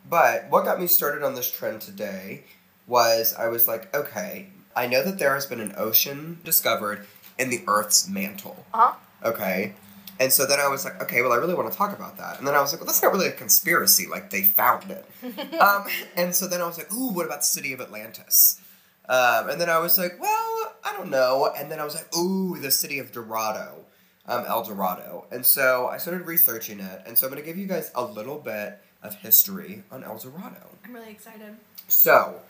[0.09, 2.43] But what got me started on this trend today
[2.85, 7.05] was I was like, okay, I know that there has been an ocean discovered
[7.39, 8.65] in the Earth's mantle.
[8.73, 8.93] Uh-huh.
[9.23, 9.73] Okay.
[10.19, 12.39] And so then I was like, okay, well, I really want to talk about that.
[12.39, 14.07] And then I was like, well, that's not really a conspiracy.
[14.07, 15.05] Like, they found it.
[15.61, 18.59] um, and so then I was like, ooh, what about the city of Atlantis?
[19.07, 21.51] Um, and then I was like, well, I don't know.
[21.55, 23.85] And then I was like, ooh, the city of Dorado,
[24.25, 25.25] um, El Dorado.
[25.31, 27.01] And so I started researching it.
[27.05, 30.17] And so I'm going to give you guys a little bit of history on El
[30.17, 30.67] Dorado.
[30.83, 31.55] I'm really excited.
[31.87, 32.41] So,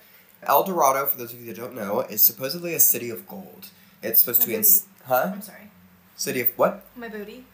[0.44, 3.68] El Dorado, for those of you that don't know, is supposedly a city of gold.
[4.02, 4.62] It's supposed to be in.
[4.62, 4.74] Maybe.
[5.06, 5.32] Huh?
[5.34, 5.72] I'm sorry.
[6.16, 6.86] City of what?
[6.96, 7.46] My booty.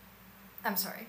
[0.65, 1.07] I'm sorry.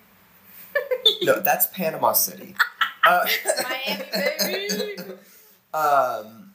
[1.23, 2.55] No, that's Panama City.
[3.07, 3.27] Uh,
[3.65, 4.03] Miami,
[4.41, 4.97] baby.
[5.75, 6.55] um,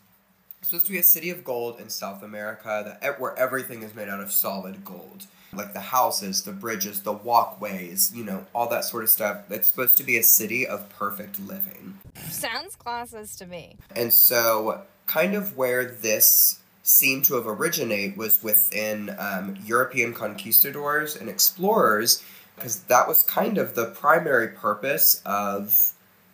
[0.58, 3.94] it's supposed to be a city of gold in South America that where everything is
[3.94, 8.68] made out of solid gold, like the houses, the bridges, the walkways, you know, all
[8.70, 9.44] that sort of stuff.
[9.52, 12.00] It's supposed to be a city of perfect living.
[12.32, 13.78] Sounds classist to me.
[13.96, 16.59] And so, kind of where this
[16.90, 22.24] seemed to have originated was within um, European conquistadors and explorers,
[22.56, 25.94] because that was kind of the primary purpose of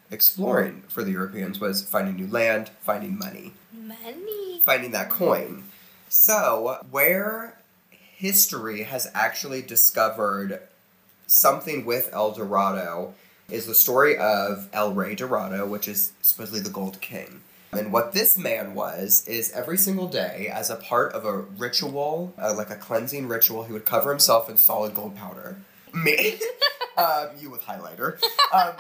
[0.09, 4.61] exploring for the Europeans was finding new land, finding money, Money.
[4.65, 5.63] finding that coin.
[6.07, 7.57] So, where
[7.89, 10.61] history has actually discovered
[11.27, 13.13] something with El Dorado
[13.49, 17.41] is the story of El Rey Dorado, which is supposedly the Gold King.
[17.77, 22.33] And what this man was is every single day, as a part of a ritual,
[22.41, 25.57] uh, like a cleansing ritual, he would cover himself in solid gold powder.
[25.93, 26.39] Me,
[26.97, 28.21] um, you with highlighter.
[28.53, 28.73] Um,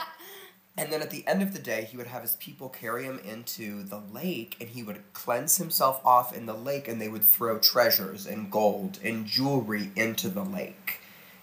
[0.77, 3.19] and then at the end of the day, he would have his people carry him
[3.19, 7.23] into the lake, and he would cleanse himself off in the lake, and they would
[7.23, 10.99] throw treasures and gold and jewelry into the lake.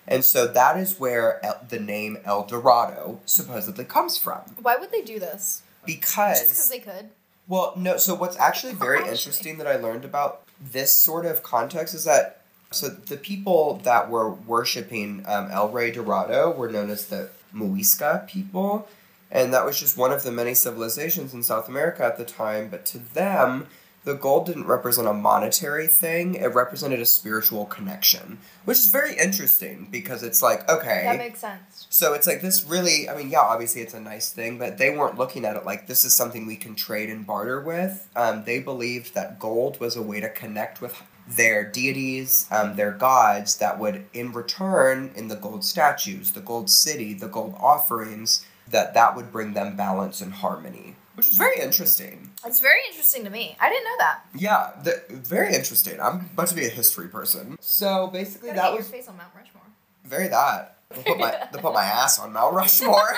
[0.06, 4.40] And so that is where El- the name El Dorado supposedly comes from.
[4.60, 5.62] Why would they do this?
[5.86, 6.40] Because.
[6.40, 7.10] Just because they could.
[7.52, 7.98] Well, no.
[7.98, 9.10] So what's actually very Actually.
[9.10, 14.08] interesting that I learned about this sort of context is that so the people that
[14.08, 18.88] were worshiping um, El Rey Dorado were known as the Muisca people,
[19.30, 22.70] and that was just one of the many civilizations in South America at the time.
[22.70, 23.66] But to them,
[24.04, 29.16] the gold didn't represent a monetary thing; it represented a spiritual connection, which is very
[29.16, 31.86] interesting because it's like okay, That makes sense.
[31.88, 34.90] so it's like this really, I mean, yeah, obviously it's a nice thing, but they
[34.96, 38.08] weren't looking at it like this is something we can trade and barter with.
[38.16, 42.90] Um, they believed that gold was a way to connect with their deities, um, their
[42.90, 48.44] gods, that would, in return, in the gold statues, the gold city, the gold offerings,
[48.68, 52.31] that that would bring them balance and harmony, which is very interesting.
[52.44, 53.56] It's very interesting to me.
[53.60, 54.24] I didn't know that.
[54.34, 56.00] Yeah, the, very interesting.
[56.00, 57.56] I'm about to be a history person.
[57.60, 59.62] So basically, Gotta that was your face on Mount Rushmore.
[60.04, 60.76] very that.
[60.90, 63.08] They'll put my they'll put my ass on Mount Rushmore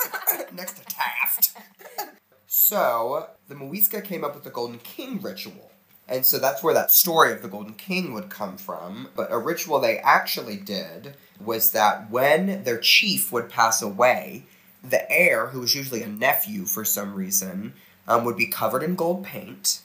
[0.52, 1.56] next to Taft.
[2.46, 5.70] So the Muisca came up with the Golden King ritual.
[6.06, 9.08] And so that's where that story of the Golden King would come from.
[9.16, 14.44] But a ritual they actually did was that when their chief would pass away,
[14.82, 17.72] the heir, who was usually a nephew for some reason,
[18.06, 19.80] um, would be covered in gold paint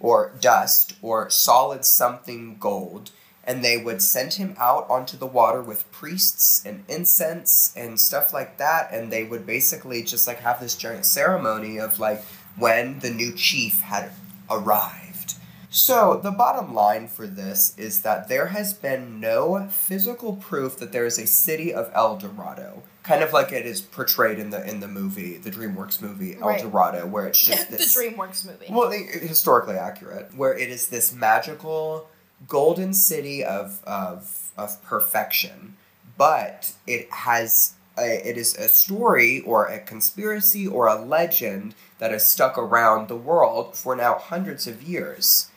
[0.00, 3.10] or dust or solid something gold
[3.44, 8.32] and they would send him out onto the water with priests and incense and stuff
[8.32, 12.22] like that and they would basically just like have this giant ceremony of like
[12.56, 14.10] when the new chief had
[14.50, 15.34] arrived.
[15.70, 20.92] So the bottom line for this is that there has been no physical proof that
[20.92, 24.64] there is a city of el dorado kind of like it is portrayed in the
[24.68, 26.62] in the movie the dreamworks movie el Right.
[26.62, 28.66] dorado where it's just the this DreamWorks movie.
[28.70, 32.08] well, historically accurate, where it is this magical
[32.48, 35.76] golden city of of of perfection,
[36.16, 42.10] but it has a, it is a story or a conspiracy or a legend that
[42.10, 45.48] has stuck around the world for now hundreds of years.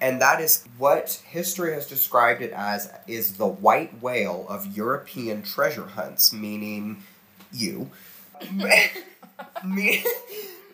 [0.00, 5.42] And that is what history has described it as is the white whale of European
[5.42, 7.02] treasure hunts, meaning
[7.52, 7.90] you.
[8.52, 8.90] Me-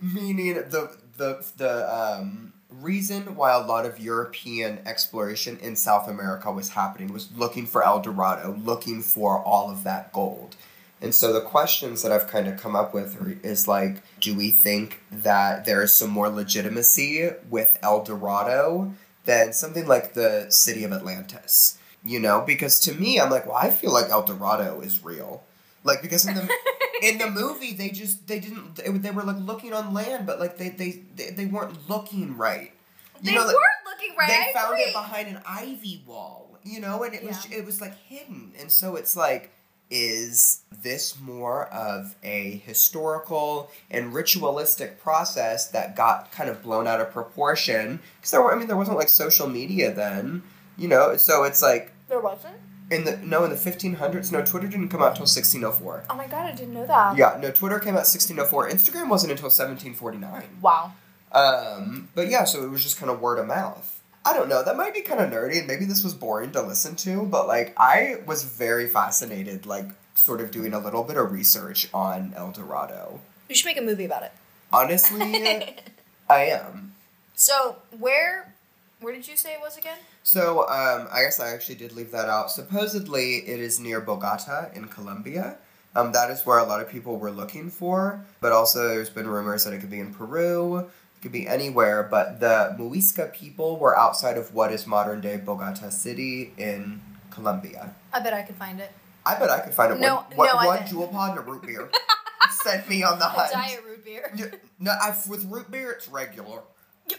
[0.03, 6.51] meaning the the the um, reason why a lot of European exploration in South America
[6.51, 10.57] was happening was looking for El Dorado, looking for all of that gold.
[11.01, 14.35] And so the questions that I've kind of come up with are, is like, do
[14.35, 20.47] we think that there is some more legitimacy with El Dorado than something like the
[20.51, 21.79] city of Atlantis?
[22.05, 25.43] You know, because to me, I'm like, well, I feel like El Dorado is real.
[25.85, 26.49] Like because in the
[27.03, 30.41] in the movie they just they didn't they, they were like looking on land but
[30.41, 32.73] like they they they, they weren't looking right
[33.21, 34.29] you they know like, weren't looking right.
[34.29, 34.85] they I found agree.
[34.85, 38.71] it behind an ivy wall you know and it was it was like hidden and
[38.71, 39.53] so it's like
[39.91, 47.01] is this more of a historical and ritualistic process that got kind of blown out
[47.01, 50.43] of proportion because there were i mean there wasn't like social media then
[50.77, 52.55] you know so it's like There wasn't.
[52.91, 56.27] in the no in the 1500s no twitter didn't come out till 1604 Oh my
[56.27, 57.17] god, I didn't know that.
[57.17, 58.69] yeah, no, Twitter came out 1604.
[58.71, 60.43] Instagram wasn't until 1749.
[60.61, 60.93] Wow.
[61.33, 63.94] Um, but yeah, so it was just kind of word of mouth.
[64.25, 66.63] I don't know, that might be kind of nerdy and maybe this was boring to
[66.63, 71.17] listen to, but like I was very fascinated, like sort of doing a little bit
[71.17, 73.21] of research on El Dorado.
[73.49, 74.33] We should make a movie about it.
[74.73, 75.77] Honestly,
[76.31, 76.95] I am.
[77.35, 78.55] so where
[79.01, 79.99] where did you say it was again?
[80.23, 82.51] So, um, I guess I actually did leave that out.
[82.51, 85.59] Supposedly, it is near Bogota in Colombia.
[85.95, 89.29] Um, that is where a lot of people were looking for, but also there's been
[89.29, 90.89] rumors that it could be in Peru,
[91.25, 92.07] could be anywhere.
[92.09, 97.95] But the Muisca people were outside of what is modern day Bogota City in Colombia.
[98.13, 98.93] I bet I could find it.
[99.27, 99.99] I bet I could find it.
[99.99, 101.91] No- one, one, no, I one Juul pod and a root beer.
[102.63, 103.53] sent me on the A hunt.
[103.53, 104.53] diet root beer.
[104.79, 106.61] No, I, with root beer, it's regular.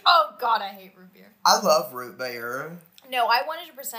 [0.05, 1.31] Oh god, I hate root beer.
[1.45, 2.77] I love root beer.
[3.09, 3.95] No, I 100%.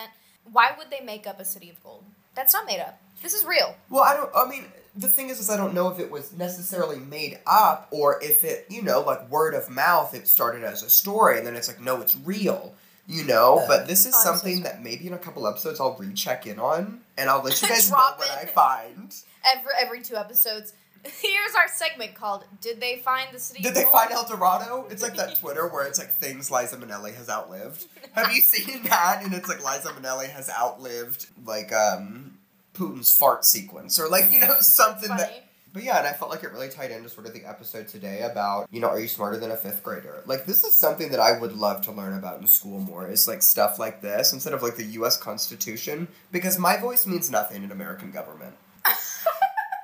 [0.52, 2.04] Why would they make up a city of gold?
[2.34, 3.00] That's not made up.
[3.22, 3.74] This is real.
[3.90, 4.30] Well, I don't.
[4.36, 4.64] I mean,
[4.96, 8.44] the thing is, is I don't know if it was necessarily made up or if
[8.44, 10.14] it, you know, like word of mouth.
[10.14, 12.74] It started as a story, and then it's like, no, it's real.
[13.08, 16.58] You know, but this is something that maybe in a couple episodes I'll recheck in
[16.58, 18.28] on, and I'll let you guys know what.
[18.28, 19.14] I find.
[19.44, 20.72] Every every two episodes.
[21.20, 23.92] Here's our segment called "Did they find the city?" Did they gold?
[23.92, 24.88] find El Dorado?
[24.90, 27.86] It's like that Twitter where it's like things Liza Minnelli has outlived.
[28.12, 29.20] Have you seen that?
[29.22, 32.35] And it's like Liza Minnelli has outlived like um
[32.76, 35.42] Putin's fart sequence or like you know something that.
[35.72, 38.22] But yeah, and I felt like it really tied into sort of the episode today
[38.22, 40.22] about you know are you smarter than a fifth grader?
[40.24, 43.08] Like this is something that I would love to learn about in school more.
[43.08, 45.16] Is like stuff like this instead of like the U.S.
[45.18, 48.54] Constitution because my voice means nothing in American government.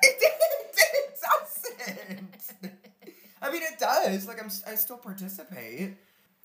[0.05, 0.33] It, did,
[0.83, 2.73] it doesn't.
[3.41, 4.27] I mean, it does.
[4.27, 5.97] Like, I'm, I still participate,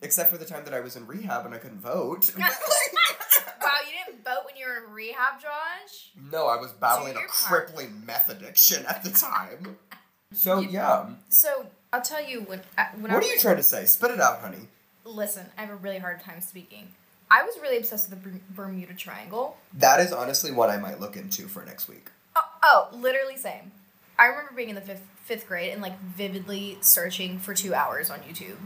[0.01, 2.31] except for the time that I was in rehab and I couldn't vote.
[3.61, 6.11] Wow, you didn't vote when you were in rehab, Josh.
[6.31, 7.67] no, I was battling a your part.
[7.67, 9.77] crippling meth addiction at the time.
[10.33, 12.61] So yeah, So I'll tell you when.
[12.77, 13.85] uh, when I what are you trying to say?
[13.85, 14.67] Spit it out, honey.
[15.05, 16.89] Listen, I have a really hard time speaking.
[17.31, 19.55] I was really obsessed with the Bermuda Triangle.
[19.73, 22.09] That is honestly what I might look into for next week.
[22.35, 23.71] Oh, oh, literally same.
[24.19, 28.09] I remember being in the fifth fifth grade and like vividly searching for two hours
[28.09, 28.57] on YouTube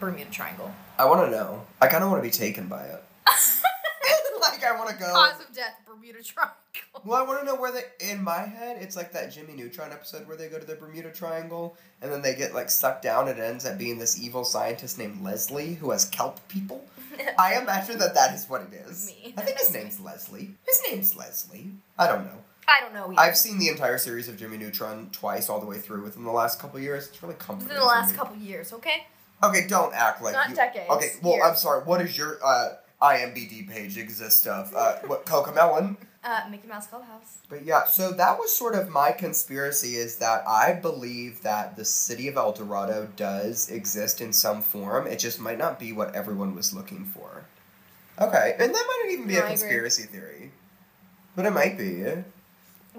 [0.00, 0.72] Bermuda Triangle.
[0.98, 1.66] I want to know.
[1.82, 3.04] I kind of want to be taken by it.
[4.64, 5.12] I want to go.
[5.12, 6.56] Cause of death, Bermuda Triangle.
[7.04, 7.82] Well, I want to know where they.
[8.10, 11.10] In my head, it's like that Jimmy Neutron episode where they go to the Bermuda
[11.10, 13.28] Triangle and then they get like sucked down.
[13.28, 16.84] It ends up being this evil scientist named Leslie who has kelp people.
[17.38, 19.06] I imagine that that is what it is.
[19.06, 19.34] Me.
[19.36, 20.50] I think his name's Leslie.
[20.66, 21.72] His name's Leslie.
[21.98, 22.38] I don't know.
[22.68, 23.06] I don't know.
[23.12, 23.20] Either.
[23.20, 26.30] I've seen the entire series of Jimmy Neutron twice, all the way through within the
[26.30, 27.08] last couple years.
[27.08, 27.68] It's really comforting.
[27.68, 29.06] Within the last couple years, okay?
[29.42, 30.54] Okay, don't act like Not you.
[30.54, 31.46] decades, Okay, well, years.
[31.48, 31.82] I'm sorry.
[31.84, 34.74] What is your uh, IMBD page exists of?
[34.74, 35.96] Uh, what Cocomelon?
[36.22, 37.38] Uh, Mickey Mouse Clubhouse.
[37.48, 41.84] But yeah, so that was sort of my conspiracy is that I believe that the
[41.84, 45.06] city of El Dorado does exist in some form.
[45.06, 47.44] It just might not be what everyone was looking for.
[48.20, 49.56] Okay, and that might not even be No, a I agree.
[49.56, 50.50] conspiracy theory.
[51.36, 52.04] But it might be.
[52.06, 52.24] Um,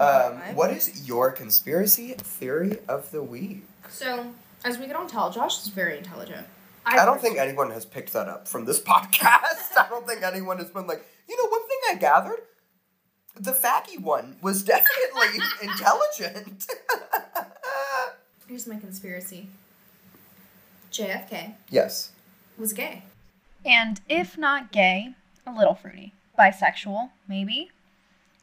[0.00, 0.54] Okay.
[0.54, 3.64] what is your conspiracy theory of the week?
[3.88, 4.32] So,
[4.64, 6.46] as we get on tell, Josh is very intelligent.
[6.84, 9.76] I don't think anyone has picked that up from this podcast.
[9.76, 12.40] I don't think anyone has been like, you know, one thing I gathered?
[13.34, 16.66] The faggy one was definitely intelligent.
[18.46, 19.48] Here's my conspiracy.
[20.92, 22.10] JFK yes.
[22.58, 23.04] was gay.
[23.64, 25.14] And if not gay,
[25.46, 26.12] a little fruity.
[26.38, 27.70] Bisexual, maybe.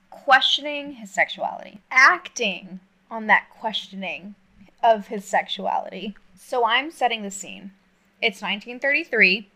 [0.10, 1.82] Questioning his sexuality.
[1.92, 2.80] Acting
[3.12, 4.34] on that questioning
[4.82, 6.16] of his sexuality.
[6.40, 7.72] So I'm setting the scene.
[8.22, 9.50] It's 1933.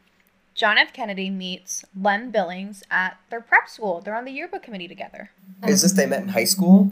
[0.55, 0.93] John F.
[0.93, 4.01] Kennedy meets Lem Billings at their prep school.
[4.01, 5.31] They're on the yearbook committee together.
[5.67, 6.91] Is this they met in high school?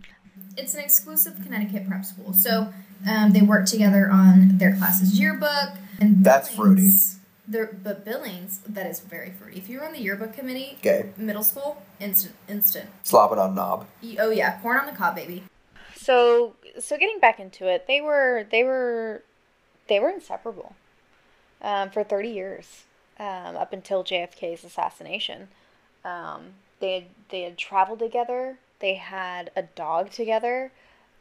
[0.58, 2.34] It's an exclusive Connecticut prep school.
[2.34, 2.74] So,
[3.10, 5.70] um, they work together on their class's yearbook.
[6.00, 6.82] And That's fruity.
[6.82, 9.58] Billings- They're, but Billings, that is very fruity.
[9.60, 11.12] If you were on the yearbook committee, Gay.
[11.18, 12.90] middle school, instant, instant.
[13.04, 13.88] Slop it on knob.
[14.04, 15.44] Y- Oh yeah, corn on the cob, baby.
[15.96, 19.24] So so getting back into it, they were they were
[19.88, 20.76] they were inseparable
[21.62, 22.84] um, for thirty years
[23.19, 25.50] um, up until JFK's assassination.
[26.04, 28.58] Um, they had, they had traveled together.
[28.80, 30.71] They had a dog together.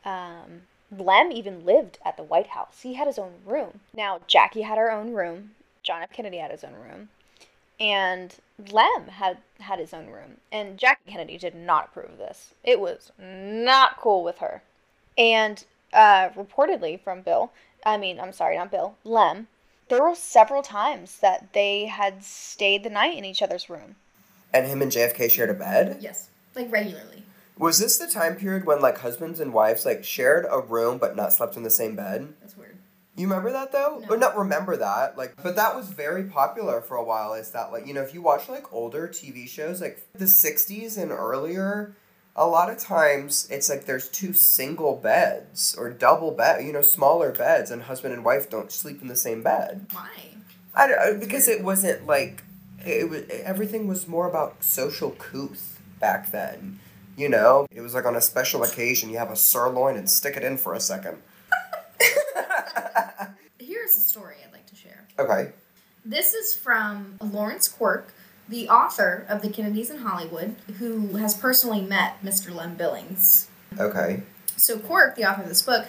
[0.05, 0.63] Um,
[0.97, 2.81] Lem even lived at the White House.
[2.83, 3.81] He had his own room.
[3.95, 5.51] Now Jackie had her own room.
[5.83, 6.13] John F.
[6.13, 7.11] Kennedy had his own room.
[7.79, 8.35] And
[8.71, 12.53] Lem had had his own room, and Jackie Kennedy did not approve of this.
[12.63, 14.63] It was not cool with her.
[15.17, 17.53] And uh, reportedly from Bill,
[17.85, 19.49] I mean, I'm sorry, not Bill, Lem,
[19.91, 23.97] there were several times that they had stayed the night in each other's room.
[24.55, 25.99] And him and JFK shared a bed?
[26.01, 27.25] Yes, like regularly.
[27.59, 31.15] Was this the time period when like husbands and wives like shared a room but
[31.15, 32.33] not slept in the same bed?
[32.41, 32.79] That's weird.
[33.17, 34.01] You remember that though?
[34.03, 34.15] No.
[34.15, 35.19] Or not remember that.
[35.19, 38.15] Like but that was very popular for a while is that like you know if
[38.15, 41.95] you watch like older TV shows like the 60s and earlier
[42.37, 46.83] a lot of times it's like there's two single beds or double bed, you know,
[46.83, 49.87] smaller beds and husband and wife don't sleep in the same bed.
[49.93, 50.09] Why?
[50.75, 52.45] I don't, uh, because it wasn't like
[52.85, 56.79] it was everything was more about social couth back then.
[57.17, 60.37] You know, it was like on a special occasion you have a sirloin and stick
[60.37, 61.19] it in for a second.
[63.59, 65.07] Here's a story I'd like to share.
[65.19, 65.53] okay.
[66.05, 68.15] This is from Lawrence Quirk,
[68.51, 72.53] the author of The Kennedys in Hollywood, who has personally met Mr.
[72.53, 73.49] Lem Billings.
[73.79, 74.23] Okay.
[74.57, 75.87] So Quirk, the author of this book,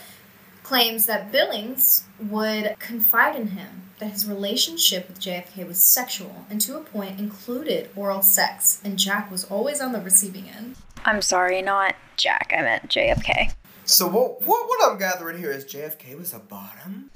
[0.63, 6.61] claims that Billings would confide in him that his relationship with JFK was sexual and
[6.61, 10.75] to a point included oral sex, and Jack was always on the receiving end.
[11.03, 12.53] I'm sorry, not Jack.
[12.55, 13.53] I meant JFK.
[13.85, 17.09] So what, what what I'm gathering here is JFK was a bottom.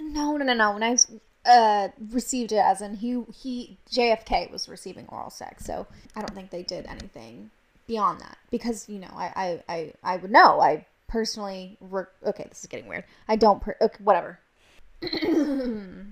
[0.00, 0.72] No, no, no, no.
[0.72, 1.10] When I was,
[1.44, 6.34] uh, received it as in he he JFK was receiving oral sex, so I don't
[6.34, 7.50] think they did anything
[7.86, 10.60] beyond that because you know I I I, I would know.
[10.60, 13.04] I personally re- okay this is getting weird.
[13.26, 14.38] I don't per- okay, whatever.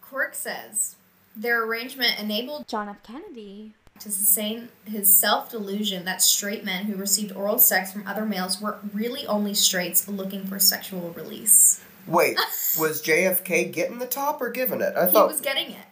[0.00, 0.96] Quirk says
[1.34, 3.02] their arrangement enabled John F.
[3.02, 8.24] Kennedy to sustain his self delusion that straight men who received oral sex from other
[8.24, 11.82] males were really only straights looking for sexual release.
[12.06, 12.36] Wait,
[12.78, 14.94] was JFK getting the top or giving it?
[14.96, 15.86] I thought He was getting it.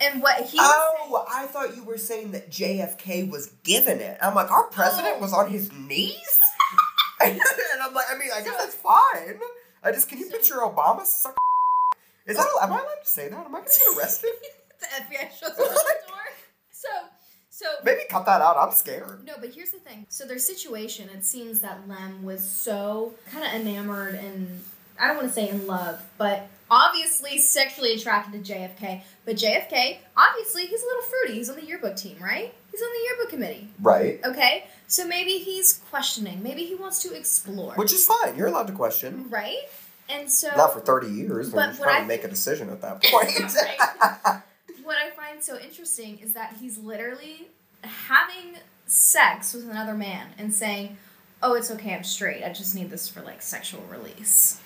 [0.00, 4.18] And what he Oh, I thought you were saying that JFK was giving it.
[4.20, 5.20] I'm like, our president Oh.
[5.20, 6.40] was on his knees?
[7.24, 7.40] and
[7.80, 9.38] I'm like, I mean, I guess that's fine.
[9.84, 11.36] I just, can you picture Obama suck?
[12.26, 13.46] Is that, am I allowed to say that?
[13.46, 14.30] Am I going to get arrested?
[14.80, 16.18] the FBI shows up at the door.
[16.70, 16.88] So,
[17.50, 18.56] so Maybe cut that out.
[18.56, 19.24] I'm scared.
[19.24, 20.06] no, but here's the thing.
[20.08, 24.62] So their situation, it seems that Lem was so kind of enamored and
[25.02, 29.02] I don't want to say in love, but obviously sexually attracted to JFK.
[29.24, 31.34] But JFK, obviously, he's a little fruity.
[31.34, 32.54] He's on the yearbook team, right?
[32.70, 33.68] He's on the yearbook committee.
[33.80, 34.20] Right.
[34.24, 36.40] Okay, so maybe he's questioning.
[36.40, 37.74] Maybe he wants to explore.
[37.74, 38.36] Which is fine.
[38.36, 39.26] You're allowed to question.
[39.28, 39.58] right?
[40.08, 41.50] And so Not for 30 years.
[41.50, 43.32] But But you should probably I make a decision at that point.
[43.54, 44.42] Right.
[44.84, 47.48] what I find so interesting is that he's literally
[47.82, 50.96] having sex with another man and saying,
[51.42, 52.44] "Oh, it's okay, I'm straight.
[52.44, 54.60] I just need this for like sexual release."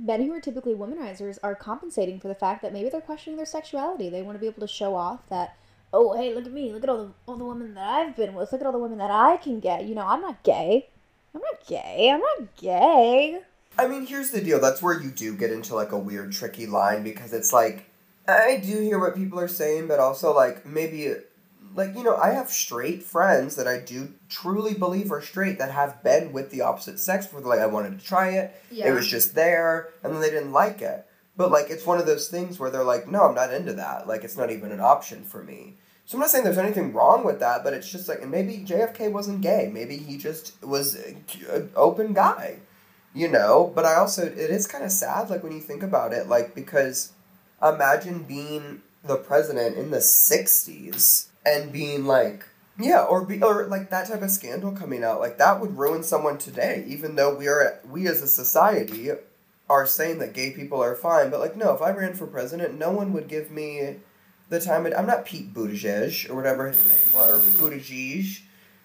[0.00, 3.46] Men who are typically womanizers are compensating for the fact that maybe they're questioning their
[3.46, 4.08] sexuality.
[4.08, 5.56] They want to be able to show off that,
[5.92, 6.72] oh, hey, look at me.
[6.72, 8.52] Look at all the all the women that I've been with.
[8.52, 9.84] Look at all the women that I can get.
[9.84, 10.88] You know, I'm not gay.
[11.34, 12.10] I'm not gay.
[12.12, 13.40] I'm not gay.
[13.78, 14.60] I mean, here's the deal.
[14.60, 17.86] That's where you do get into like a weird, tricky line because it's like,
[18.26, 21.14] I do hear what people are saying, but also like maybe,
[21.74, 25.70] like, you know, I have straight friends that I do truly believe are straight that
[25.70, 27.40] have been with the opposite sex before.
[27.42, 28.88] Like, I wanted to try it, Yeah.
[28.88, 31.06] it was just there, and then they didn't like it.
[31.36, 34.06] But like, it's one of those things where they're like, no, I'm not into that.
[34.08, 35.76] Like, it's not even an option for me.
[36.06, 38.64] So I'm not saying there's anything wrong with that, but it's just like, and maybe
[38.66, 39.70] JFK wasn't gay.
[39.72, 42.58] Maybe he just was an open guy
[43.12, 46.12] you know but i also it is kind of sad like when you think about
[46.12, 47.10] it like because
[47.60, 52.44] imagine being the president in the 60s and being like
[52.78, 56.02] yeah or be or like that type of scandal coming out like that would ruin
[56.02, 59.10] someone today even though we are we as a society
[59.68, 62.78] are saying that gay people are fine but like no if i ran for president
[62.78, 63.96] no one would give me
[64.48, 68.42] the time of, i'm not pete buttigieg or whatever his name was or buttigieg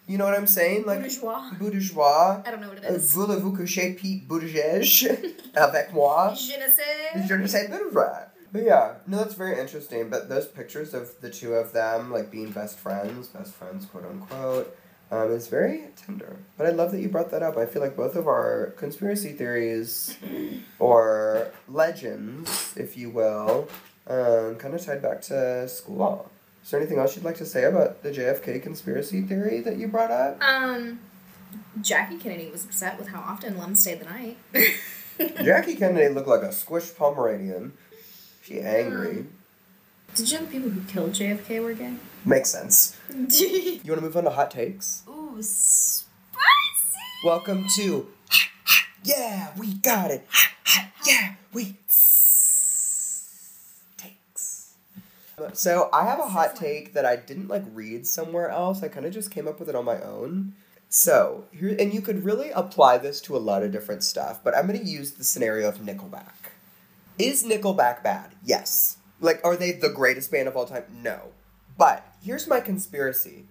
[0.08, 1.52] you know what i'm saying like Bourgeois.
[1.58, 3.14] bourgeois I don't know what it euh, is.
[3.14, 6.34] Voulez-vous coucher Pete Buttigieg avec moi?
[6.36, 7.28] Je ne sais.
[7.28, 8.35] Je ne sais pas.
[8.56, 10.10] But yeah, no, that's very interesting.
[10.10, 14.06] But those pictures of the two of them, like being best friends, best friends, quote
[14.06, 14.78] unquote,
[15.12, 16.38] um, is very tender.
[16.58, 17.58] But I love that you brought that up.
[17.58, 20.18] I feel like both of our conspiracy theories,
[20.80, 23.68] or legends, if you will,
[24.08, 26.32] um, kind of tied back to school.
[26.64, 29.90] Is there anything else you'd like to say about the JFK conspiracy theory that you
[29.90, 30.42] brought up?
[30.42, 31.02] Um,
[31.82, 34.38] Jackie Kennedy was upset with how often Lem stayed the night.
[35.44, 37.74] Jackie Kennedy looked like a squished Pomeranian.
[38.46, 39.26] She angry.
[40.14, 41.96] Did you know the people who killed JFK were gay?
[42.24, 42.96] Makes sense.
[43.10, 45.02] You want to move on to hot takes?
[45.10, 46.38] Ooh, spicy.
[47.24, 48.08] Welcome to
[49.04, 50.28] Yeah, we got it.
[51.08, 51.78] Yeah, we
[53.98, 54.76] takes.
[55.54, 58.84] So I have a hot take that I didn't like read somewhere else.
[58.84, 60.54] I kind of just came up with it on my own.
[60.88, 64.44] So here, and you could really apply this to a lot of different stuff.
[64.44, 66.52] But I'm going to use the scenario of Nickelback.
[67.18, 68.36] Is Nickelback bad?
[68.44, 68.98] Yes.
[69.22, 70.84] Like, are they the greatest band of all time?
[71.02, 71.32] No.
[71.78, 73.46] But here's my conspiracy.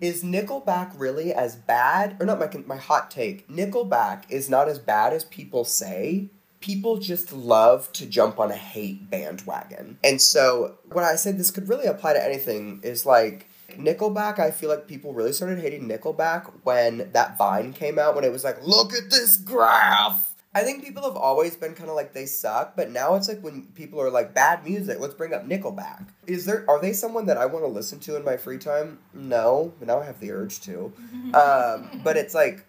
[0.00, 2.16] Is Nickelback really as bad?
[2.20, 3.48] Or not my my hot take.
[3.48, 6.28] Nickelback is not as bad as people say.
[6.60, 9.98] People just love to jump on a hate bandwagon.
[10.04, 14.50] And so when I said this could really apply to anything is like Nickelback, I
[14.50, 18.44] feel like people really started hating Nickelback when that Vine came out when it was
[18.44, 20.29] like, look at this graph.
[20.52, 23.40] I think people have always been kind of like they suck, but now it's like
[23.40, 26.06] when people are like bad music, let's bring up Nickelback.
[26.26, 28.98] Is there are they someone that I want to listen to in my free time?
[29.14, 30.92] No, but now I have the urge to.
[31.34, 32.64] Um, but it's like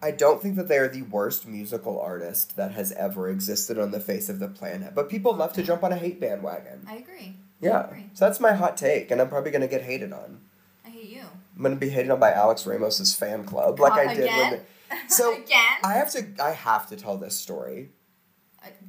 [0.00, 3.90] I don't think that they are the worst musical artist that has ever existed on
[3.90, 4.94] the face of the planet.
[4.94, 6.86] But people love to jump on a hate bandwagon.
[6.88, 7.34] I agree.
[7.62, 7.86] I Yeah.
[7.88, 8.10] agree.
[8.12, 10.42] So that's my hot take, and I'm probably gonna get hated on.
[10.86, 11.22] I hate you.
[11.56, 14.50] I'm gonna be hated on by Alex Ramos's fan club, like I did Again?
[14.52, 14.60] when
[15.08, 15.78] So Again?
[15.82, 17.90] I have to I have to tell this story.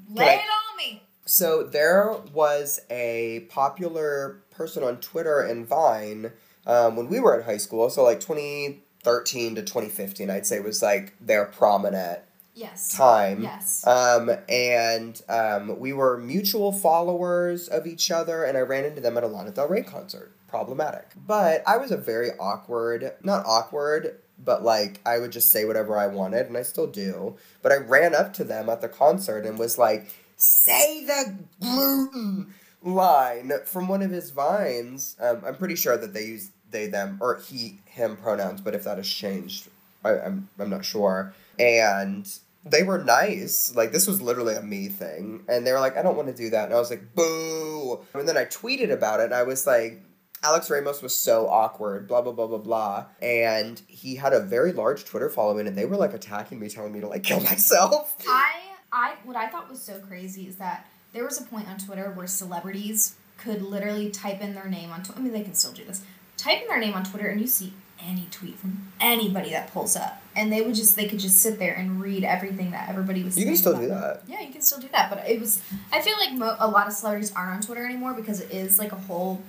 [0.10, 1.04] Lay I- it on me.
[1.26, 6.32] So there was a popular person on Twitter and Vine
[6.68, 7.90] um, when we were in high school.
[7.90, 12.20] So like 2013 to 2015, I'd say was like their prominent
[12.54, 12.96] Yes.
[12.96, 13.44] time.
[13.44, 13.86] Yes.
[13.86, 19.18] Um, and um, we were mutual followers of each other, and I ran into them
[19.18, 20.32] at a Lana Del Rey concert.
[20.48, 21.08] Problematic.
[21.18, 25.98] But I was a very awkward, not awkward, but like I would just say whatever
[25.98, 27.36] I wanted, and I still do.
[27.62, 30.08] But I ran up to them at the concert and was like,
[30.38, 35.16] say the gluten line from one of his vines.
[35.20, 38.84] Um, I'm pretty sure that they use they, them, or he, him pronouns, but if
[38.84, 39.70] that has changed,
[40.04, 41.34] I, I'm, I'm not sure.
[41.58, 42.28] And
[42.66, 43.74] they were nice.
[43.76, 46.34] Like this was literally a me thing, and they were like, "I don't want to
[46.34, 49.44] do that," and I was like, "Boo!" And then I tweeted about it, and I
[49.44, 50.02] was like,
[50.46, 54.72] "Alex Ramos was so awkward." Blah blah blah blah blah, and he had a very
[54.72, 58.16] large Twitter following, and they were like attacking me, telling me to like kill myself.
[58.28, 58.52] I
[58.92, 62.12] I what I thought was so crazy is that there was a point on Twitter
[62.12, 65.20] where celebrities could literally type in their name on Twitter.
[65.20, 66.02] I mean, they can still do this.
[66.38, 69.96] Type in their name on Twitter, and you see any tweet from anybody that pulls
[69.96, 73.24] up, and they would just they could just sit there and read everything that everybody
[73.24, 73.38] was.
[73.38, 74.02] You can still about do them.
[74.02, 74.22] that.
[74.28, 75.62] Yeah, you can still do that, but it was.
[75.92, 78.78] I feel like mo- a lot of celebrities aren't on Twitter anymore because it is
[78.80, 79.42] like a whole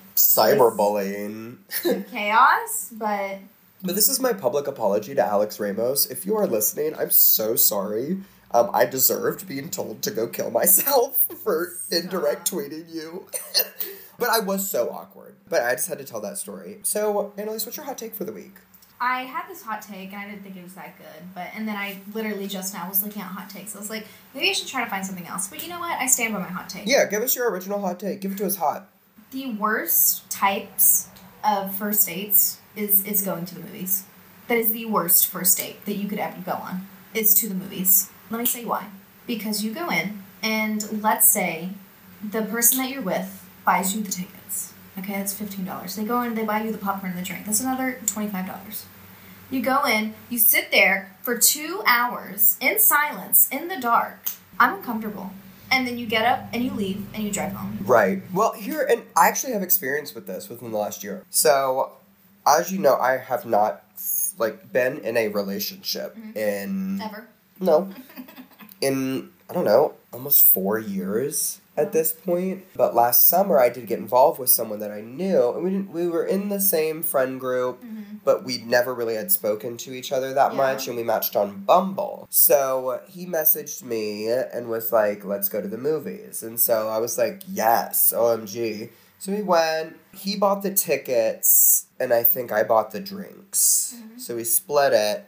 [0.60, 1.56] Cyberbullying.
[2.10, 2.90] chaos.
[2.92, 3.38] But
[3.82, 6.06] But this is my public apology to Alex Ramos.
[6.06, 8.18] If you are listening, I'm so sorry.
[8.52, 13.26] Um, I deserved being told to go kill myself for indirect tweeting you.
[14.18, 15.34] but I was so awkward.
[15.48, 16.78] But I just had to tell that story.
[16.82, 18.54] So, Annalise, what's your hot take for the week?
[19.00, 21.34] I had this hot take and I didn't think it was that good.
[21.34, 23.76] But and then I literally just now was looking at hot takes.
[23.76, 25.48] I was like, maybe I should try to find something else.
[25.48, 25.98] But you know what?
[26.00, 26.86] I stand by my hot take.
[26.86, 28.20] Yeah, give us your original hot take.
[28.20, 28.88] Give it to us hot.
[29.32, 31.08] The worst types
[31.44, 34.04] of first dates is is going to the movies.
[34.48, 36.86] That is the worst first date that you could ever go on.
[37.12, 38.10] Is to the movies.
[38.30, 38.86] Let me say why.
[39.26, 41.70] Because you go in and let's say
[42.22, 44.35] the person that you're with buys you the tickets.
[44.98, 45.96] Okay, that's fifteen dollars.
[45.96, 47.46] They go in, they buy you the popcorn and the drink.
[47.46, 48.86] That's another twenty five dollars.
[49.50, 54.18] You go in, you sit there for two hours in silence, in the dark.
[54.58, 55.30] I'm uncomfortable.
[55.70, 57.78] And then you get up and you leave and you drive home.
[57.82, 58.22] Right.
[58.32, 61.24] Well, here, and I actually have experience with this within the last year.
[61.30, 61.92] So,
[62.46, 63.82] as you know, I have not,
[64.38, 66.38] like, been in a relationship mm-hmm.
[66.38, 67.00] in.
[67.00, 67.28] Ever.
[67.60, 67.90] No.
[68.80, 72.64] in, I don't know, almost four years at this point.
[72.74, 75.90] But last summer, I did get involved with someone that I knew, and we didn't.
[75.90, 78.16] We were in the same friend group, mm-hmm.
[78.24, 80.56] but we never really had spoken to each other that Yeah.
[80.56, 82.26] much, and we matched on Bumble.
[82.30, 86.98] So he messaged me and was like, "Let's go to the movies," and so I
[86.98, 89.96] was like, "Yes, OMG." So we went.
[90.12, 93.94] He bought the tickets, and I think I bought the drinks.
[93.96, 94.18] Mm-hmm.
[94.18, 95.26] So we split it.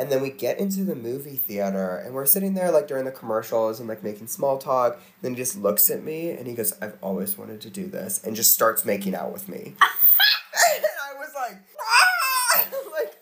[0.00, 3.10] And then we get into the movie theater and we're sitting there like during the
[3.10, 4.94] commercials and like making small talk.
[4.94, 7.86] And then he just looks at me and he goes, I've always wanted to do
[7.86, 9.58] this and just starts making out with me.
[9.66, 12.66] and I was like, ah!
[12.94, 13.18] like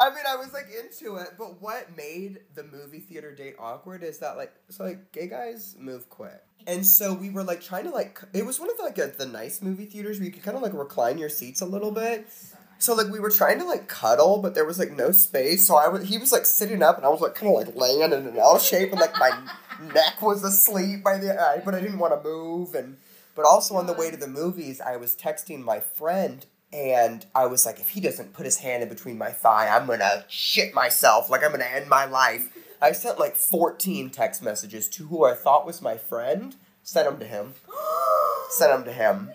[0.00, 4.02] I mean I was like into it, but what made the movie theater date awkward
[4.02, 6.42] is that like so like gay guys move quick.
[6.66, 9.06] And so we were like trying to like it was one of the, like a,
[9.06, 11.92] the nice movie theaters where you could kind of like recline your seats a little
[11.92, 12.28] bit.
[12.32, 12.57] So
[12.94, 15.66] like we were trying to like cuddle, but there was like no space.
[15.66, 17.74] So I was he was like sitting up, and I was like kind of like
[17.76, 19.30] laying in an L shape, and like my
[19.94, 22.74] neck was asleep by the eye, but I didn't want to move.
[22.74, 22.96] And
[23.34, 27.46] but also on the way to the movies, I was texting my friend, and I
[27.46, 30.72] was like, if he doesn't put his hand in between my thigh, I'm gonna shit
[30.72, 31.28] myself.
[31.28, 32.48] Like I'm gonna end my life.
[32.80, 36.54] I sent like 14 text messages to who I thought was my friend.
[36.84, 37.54] Sent them to him.
[38.50, 39.30] Sent them to him.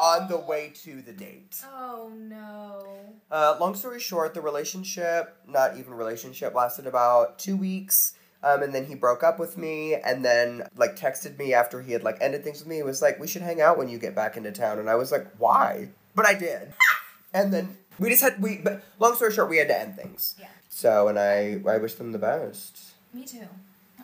[0.00, 1.62] On the way to the date.
[1.64, 2.84] Oh no.
[3.30, 8.14] Uh, long story short, the relationship, not even relationship, lasted about two weeks.
[8.42, 11.92] Um, and then he broke up with me and then like texted me after he
[11.92, 12.76] had like ended things with me.
[12.76, 14.78] He was like, We should hang out when you get back into town.
[14.78, 15.88] And I was like, Why?
[16.14, 16.72] But I did.
[17.34, 20.36] and then we just had we but long story short, we had to end things.
[20.38, 20.46] Yeah.
[20.68, 22.78] So and I I wish them the best.
[23.12, 23.48] Me too.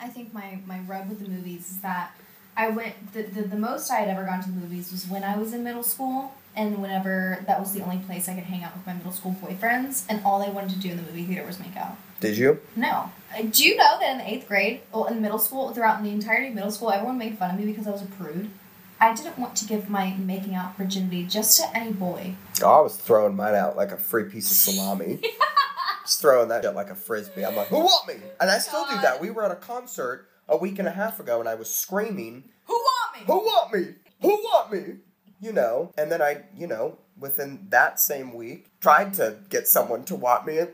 [0.01, 2.14] I think my, my rub with the movies is that
[2.57, 5.25] I went the, the, the most I had ever gone to the movies was when
[5.25, 8.63] I was in middle school and whenever that was the only place I could hang
[8.63, 11.25] out with my middle school boyfriends and all they wanted to do in the movie
[11.25, 11.97] theater was make out.
[12.21, 12.61] Did you?
[12.77, 13.11] No.
[13.37, 16.11] Uh, Do you know that in the eighth grade, well, in middle school, throughout the
[16.11, 18.51] entirety of middle school, everyone made fun of me because I was a prude?
[19.01, 22.37] I didn't want to give my making out virginity just to any boy.
[22.63, 25.21] Oh, I was throwing mine out like a free piece of salami.
[26.05, 27.47] Just throwing that shit like a frisbee.
[27.47, 28.17] I'm like, who want me?
[28.39, 29.23] And I still do that.
[29.23, 32.45] We were at a concert a week and a half ago and I was screaming,
[32.67, 33.25] Who want me?
[33.27, 33.95] Who want me?
[34.23, 34.95] Who want me?
[35.41, 40.05] You know, and then I, you know, within that same week, tried to get someone
[40.05, 40.59] to want me.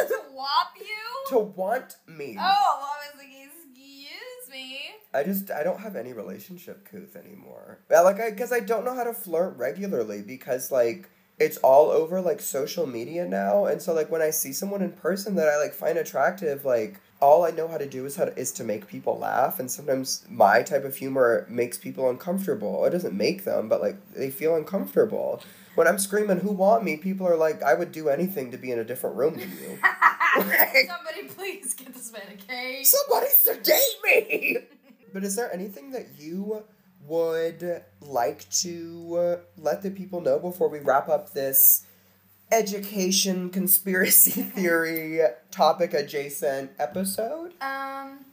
[0.00, 0.84] It whop you?
[1.30, 2.36] To want me.
[2.38, 4.78] Oh, I was like, excuse me.
[5.12, 7.80] I just I don't have any relationship couth anymore.
[7.90, 11.90] Yeah, like I because I don't know how to flirt regularly because like it's all
[11.90, 15.48] over like social media now, and so like when I see someone in person that
[15.48, 18.52] I like find attractive, like all I know how to do is how to, is
[18.52, 22.84] to make people laugh, and sometimes my type of humor makes people uncomfortable.
[22.84, 25.42] It doesn't make them, but like they feel uncomfortable.
[25.74, 28.70] When I'm screaming, "Who want me?" People are like, "I would do anything to be
[28.70, 29.78] in a different room than you."
[30.34, 32.86] Somebody please get this man a cake.
[32.86, 34.58] Somebody sedate me!
[35.12, 36.62] but is there anything that you
[37.06, 41.84] would like to uh, let the people know before we wrap up this
[42.50, 45.20] education conspiracy theory
[45.50, 47.52] topic adjacent episode?
[47.60, 48.24] Um,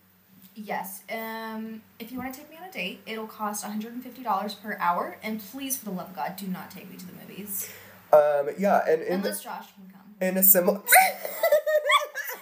[0.55, 1.01] yes.
[1.11, 5.17] Um, if you want to take me on a date, it'll cost $150 per hour.
[5.23, 7.69] And please, for the love of God, do not take me to the movies.
[8.13, 10.15] Um, yeah, and in, Unless Josh can come.
[10.21, 10.81] in a similar.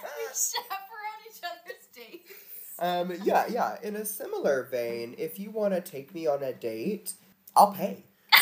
[0.04, 2.32] We chaperone each other's dates.
[2.78, 6.52] um, yeah, yeah, in a similar vein, if you want to take me on a
[6.52, 7.12] date,
[7.56, 8.04] I'll pay.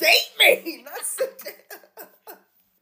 [0.00, 0.82] Date me!
[0.84, 1.56] Not sit-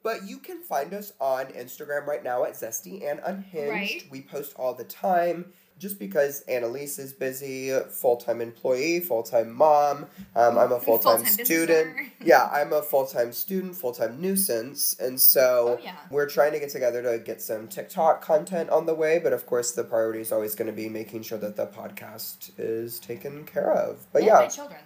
[0.02, 3.70] but you can find us on Instagram right now at Zesty and Unhinged.
[3.70, 4.02] Right.
[4.10, 5.52] We post all the time.
[5.76, 10.06] Just because Annalise is busy, full time employee, full time mom.
[10.34, 11.94] Um, I'm a full time student.
[12.24, 14.96] yeah, I'm a full time student, full time nuisance.
[14.98, 15.94] And so Oh, yeah.
[16.10, 19.20] we're trying to get together to get some TikTok content on the way.
[19.20, 22.50] But of course, the priority is always going to be making sure that the podcast
[22.58, 24.04] is taken care of.
[24.12, 24.38] But And yeah.
[24.40, 24.80] my children.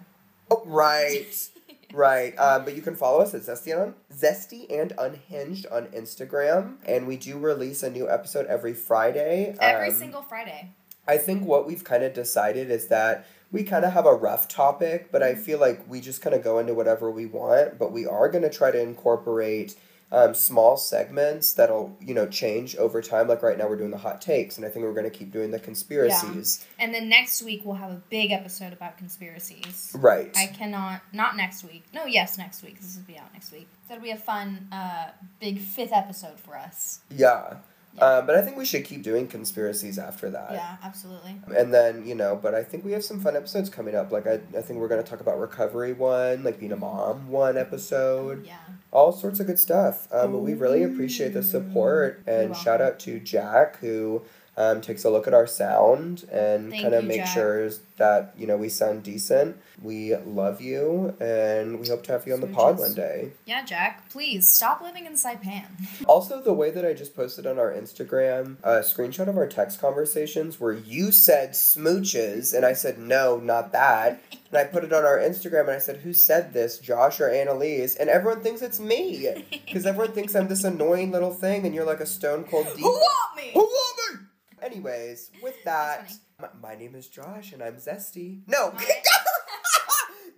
[0.51, 1.49] Oh, right.
[1.93, 2.37] Right.
[2.39, 6.77] Um, but you can follow us at Zesty and, Zesty and Unhinged on Instagram.
[6.85, 9.55] And we do release a new episode every Friday.
[9.59, 10.71] Every Um, single Friday.
[11.07, 14.47] I think what we've kind of decided is that we kind of have a rough
[14.47, 17.77] topic, but I feel like we just kind of go into whatever we want.
[17.77, 19.75] But we are going to try to incorporate
[20.13, 23.27] um, small segments that'll, you know, change over time.
[23.27, 25.31] Like right now, we're doing the hot takes, and I think we're going to keep
[25.31, 26.63] doing the conspiracies.
[26.77, 26.85] Yeah.
[26.85, 29.91] And then next week we'll have a big episode about conspiracies.
[29.95, 30.31] Right.
[30.37, 31.83] I cannot, not next week.
[31.93, 32.79] No, yes, next week.
[32.79, 33.67] This will be out next week.
[33.89, 35.07] That'll be a fun, uh,
[35.39, 36.99] big fifth episode for us.
[37.09, 37.55] yeah.
[37.95, 38.03] Yeah.
[38.17, 40.51] Um, but I think we should keep doing conspiracies after that.
[40.53, 41.35] Yeah, absolutely.
[41.55, 44.11] And then, you know, but I think we have some fun episodes coming up.
[44.11, 47.29] Like, I, I think we're going to talk about recovery one, like being a mom
[47.29, 48.57] one episode, Yeah.
[48.91, 50.07] all sorts of good stuff.
[50.11, 52.23] Um, but we really appreciate the support.
[52.25, 54.23] And shout out to Jack, who
[54.55, 57.33] um, takes a look at our sound and kind of makes Jack.
[57.33, 59.57] sure that, you know, we sound decent.
[59.81, 63.31] We love you, and we hope to have you on the pod one day.
[63.45, 65.65] Yeah, Jack, please stop living in Saipan.
[66.05, 69.79] Also, the way that I just posted on our Instagram a screenshot of our text
[69.79, 74.21] conversations where you said smooches and I said no, not that.
[74.49, 77.29] And I put it on our Instagram and I said, Who said this, Josh or
[77.29, 77.95] Annalise?
[77.95, 79.45] And everyone thinks it's me.
[79.65, 82.79] Because everyone thinks I'm this annoying little thing and you're like a stone cold diva.
[82.79, 83.51] Who want me?
[83.53, 84.25] Who want me?
[84.63, 86.13] Anyways, with that,
[86.61, 88.39] my, name is Josh and I'm zesty.
[88.47, 88.71] No!
[88.71, 88.85] My-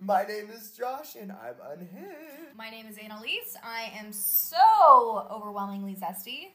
[0.00, 2.56] my name is Josh and I'm unhinged.
[2.56, 3.56] My name is Annalise.
[3.62, 6.48] I am so overwhelmingly zesty.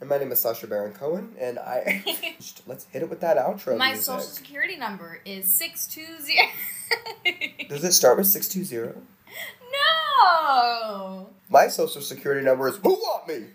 [0.00, 2.02] And my name is Sacha Baron Cohen, and I
[2.66, 4.04] let's hit it with that outro My music.
[4.04, 7.66] social security number is 620.
[7.68, 8.96] Does it start with six two zero?
[9.72, 11.30] no!
[11.48, 13.44] My social security number is Who Want Me?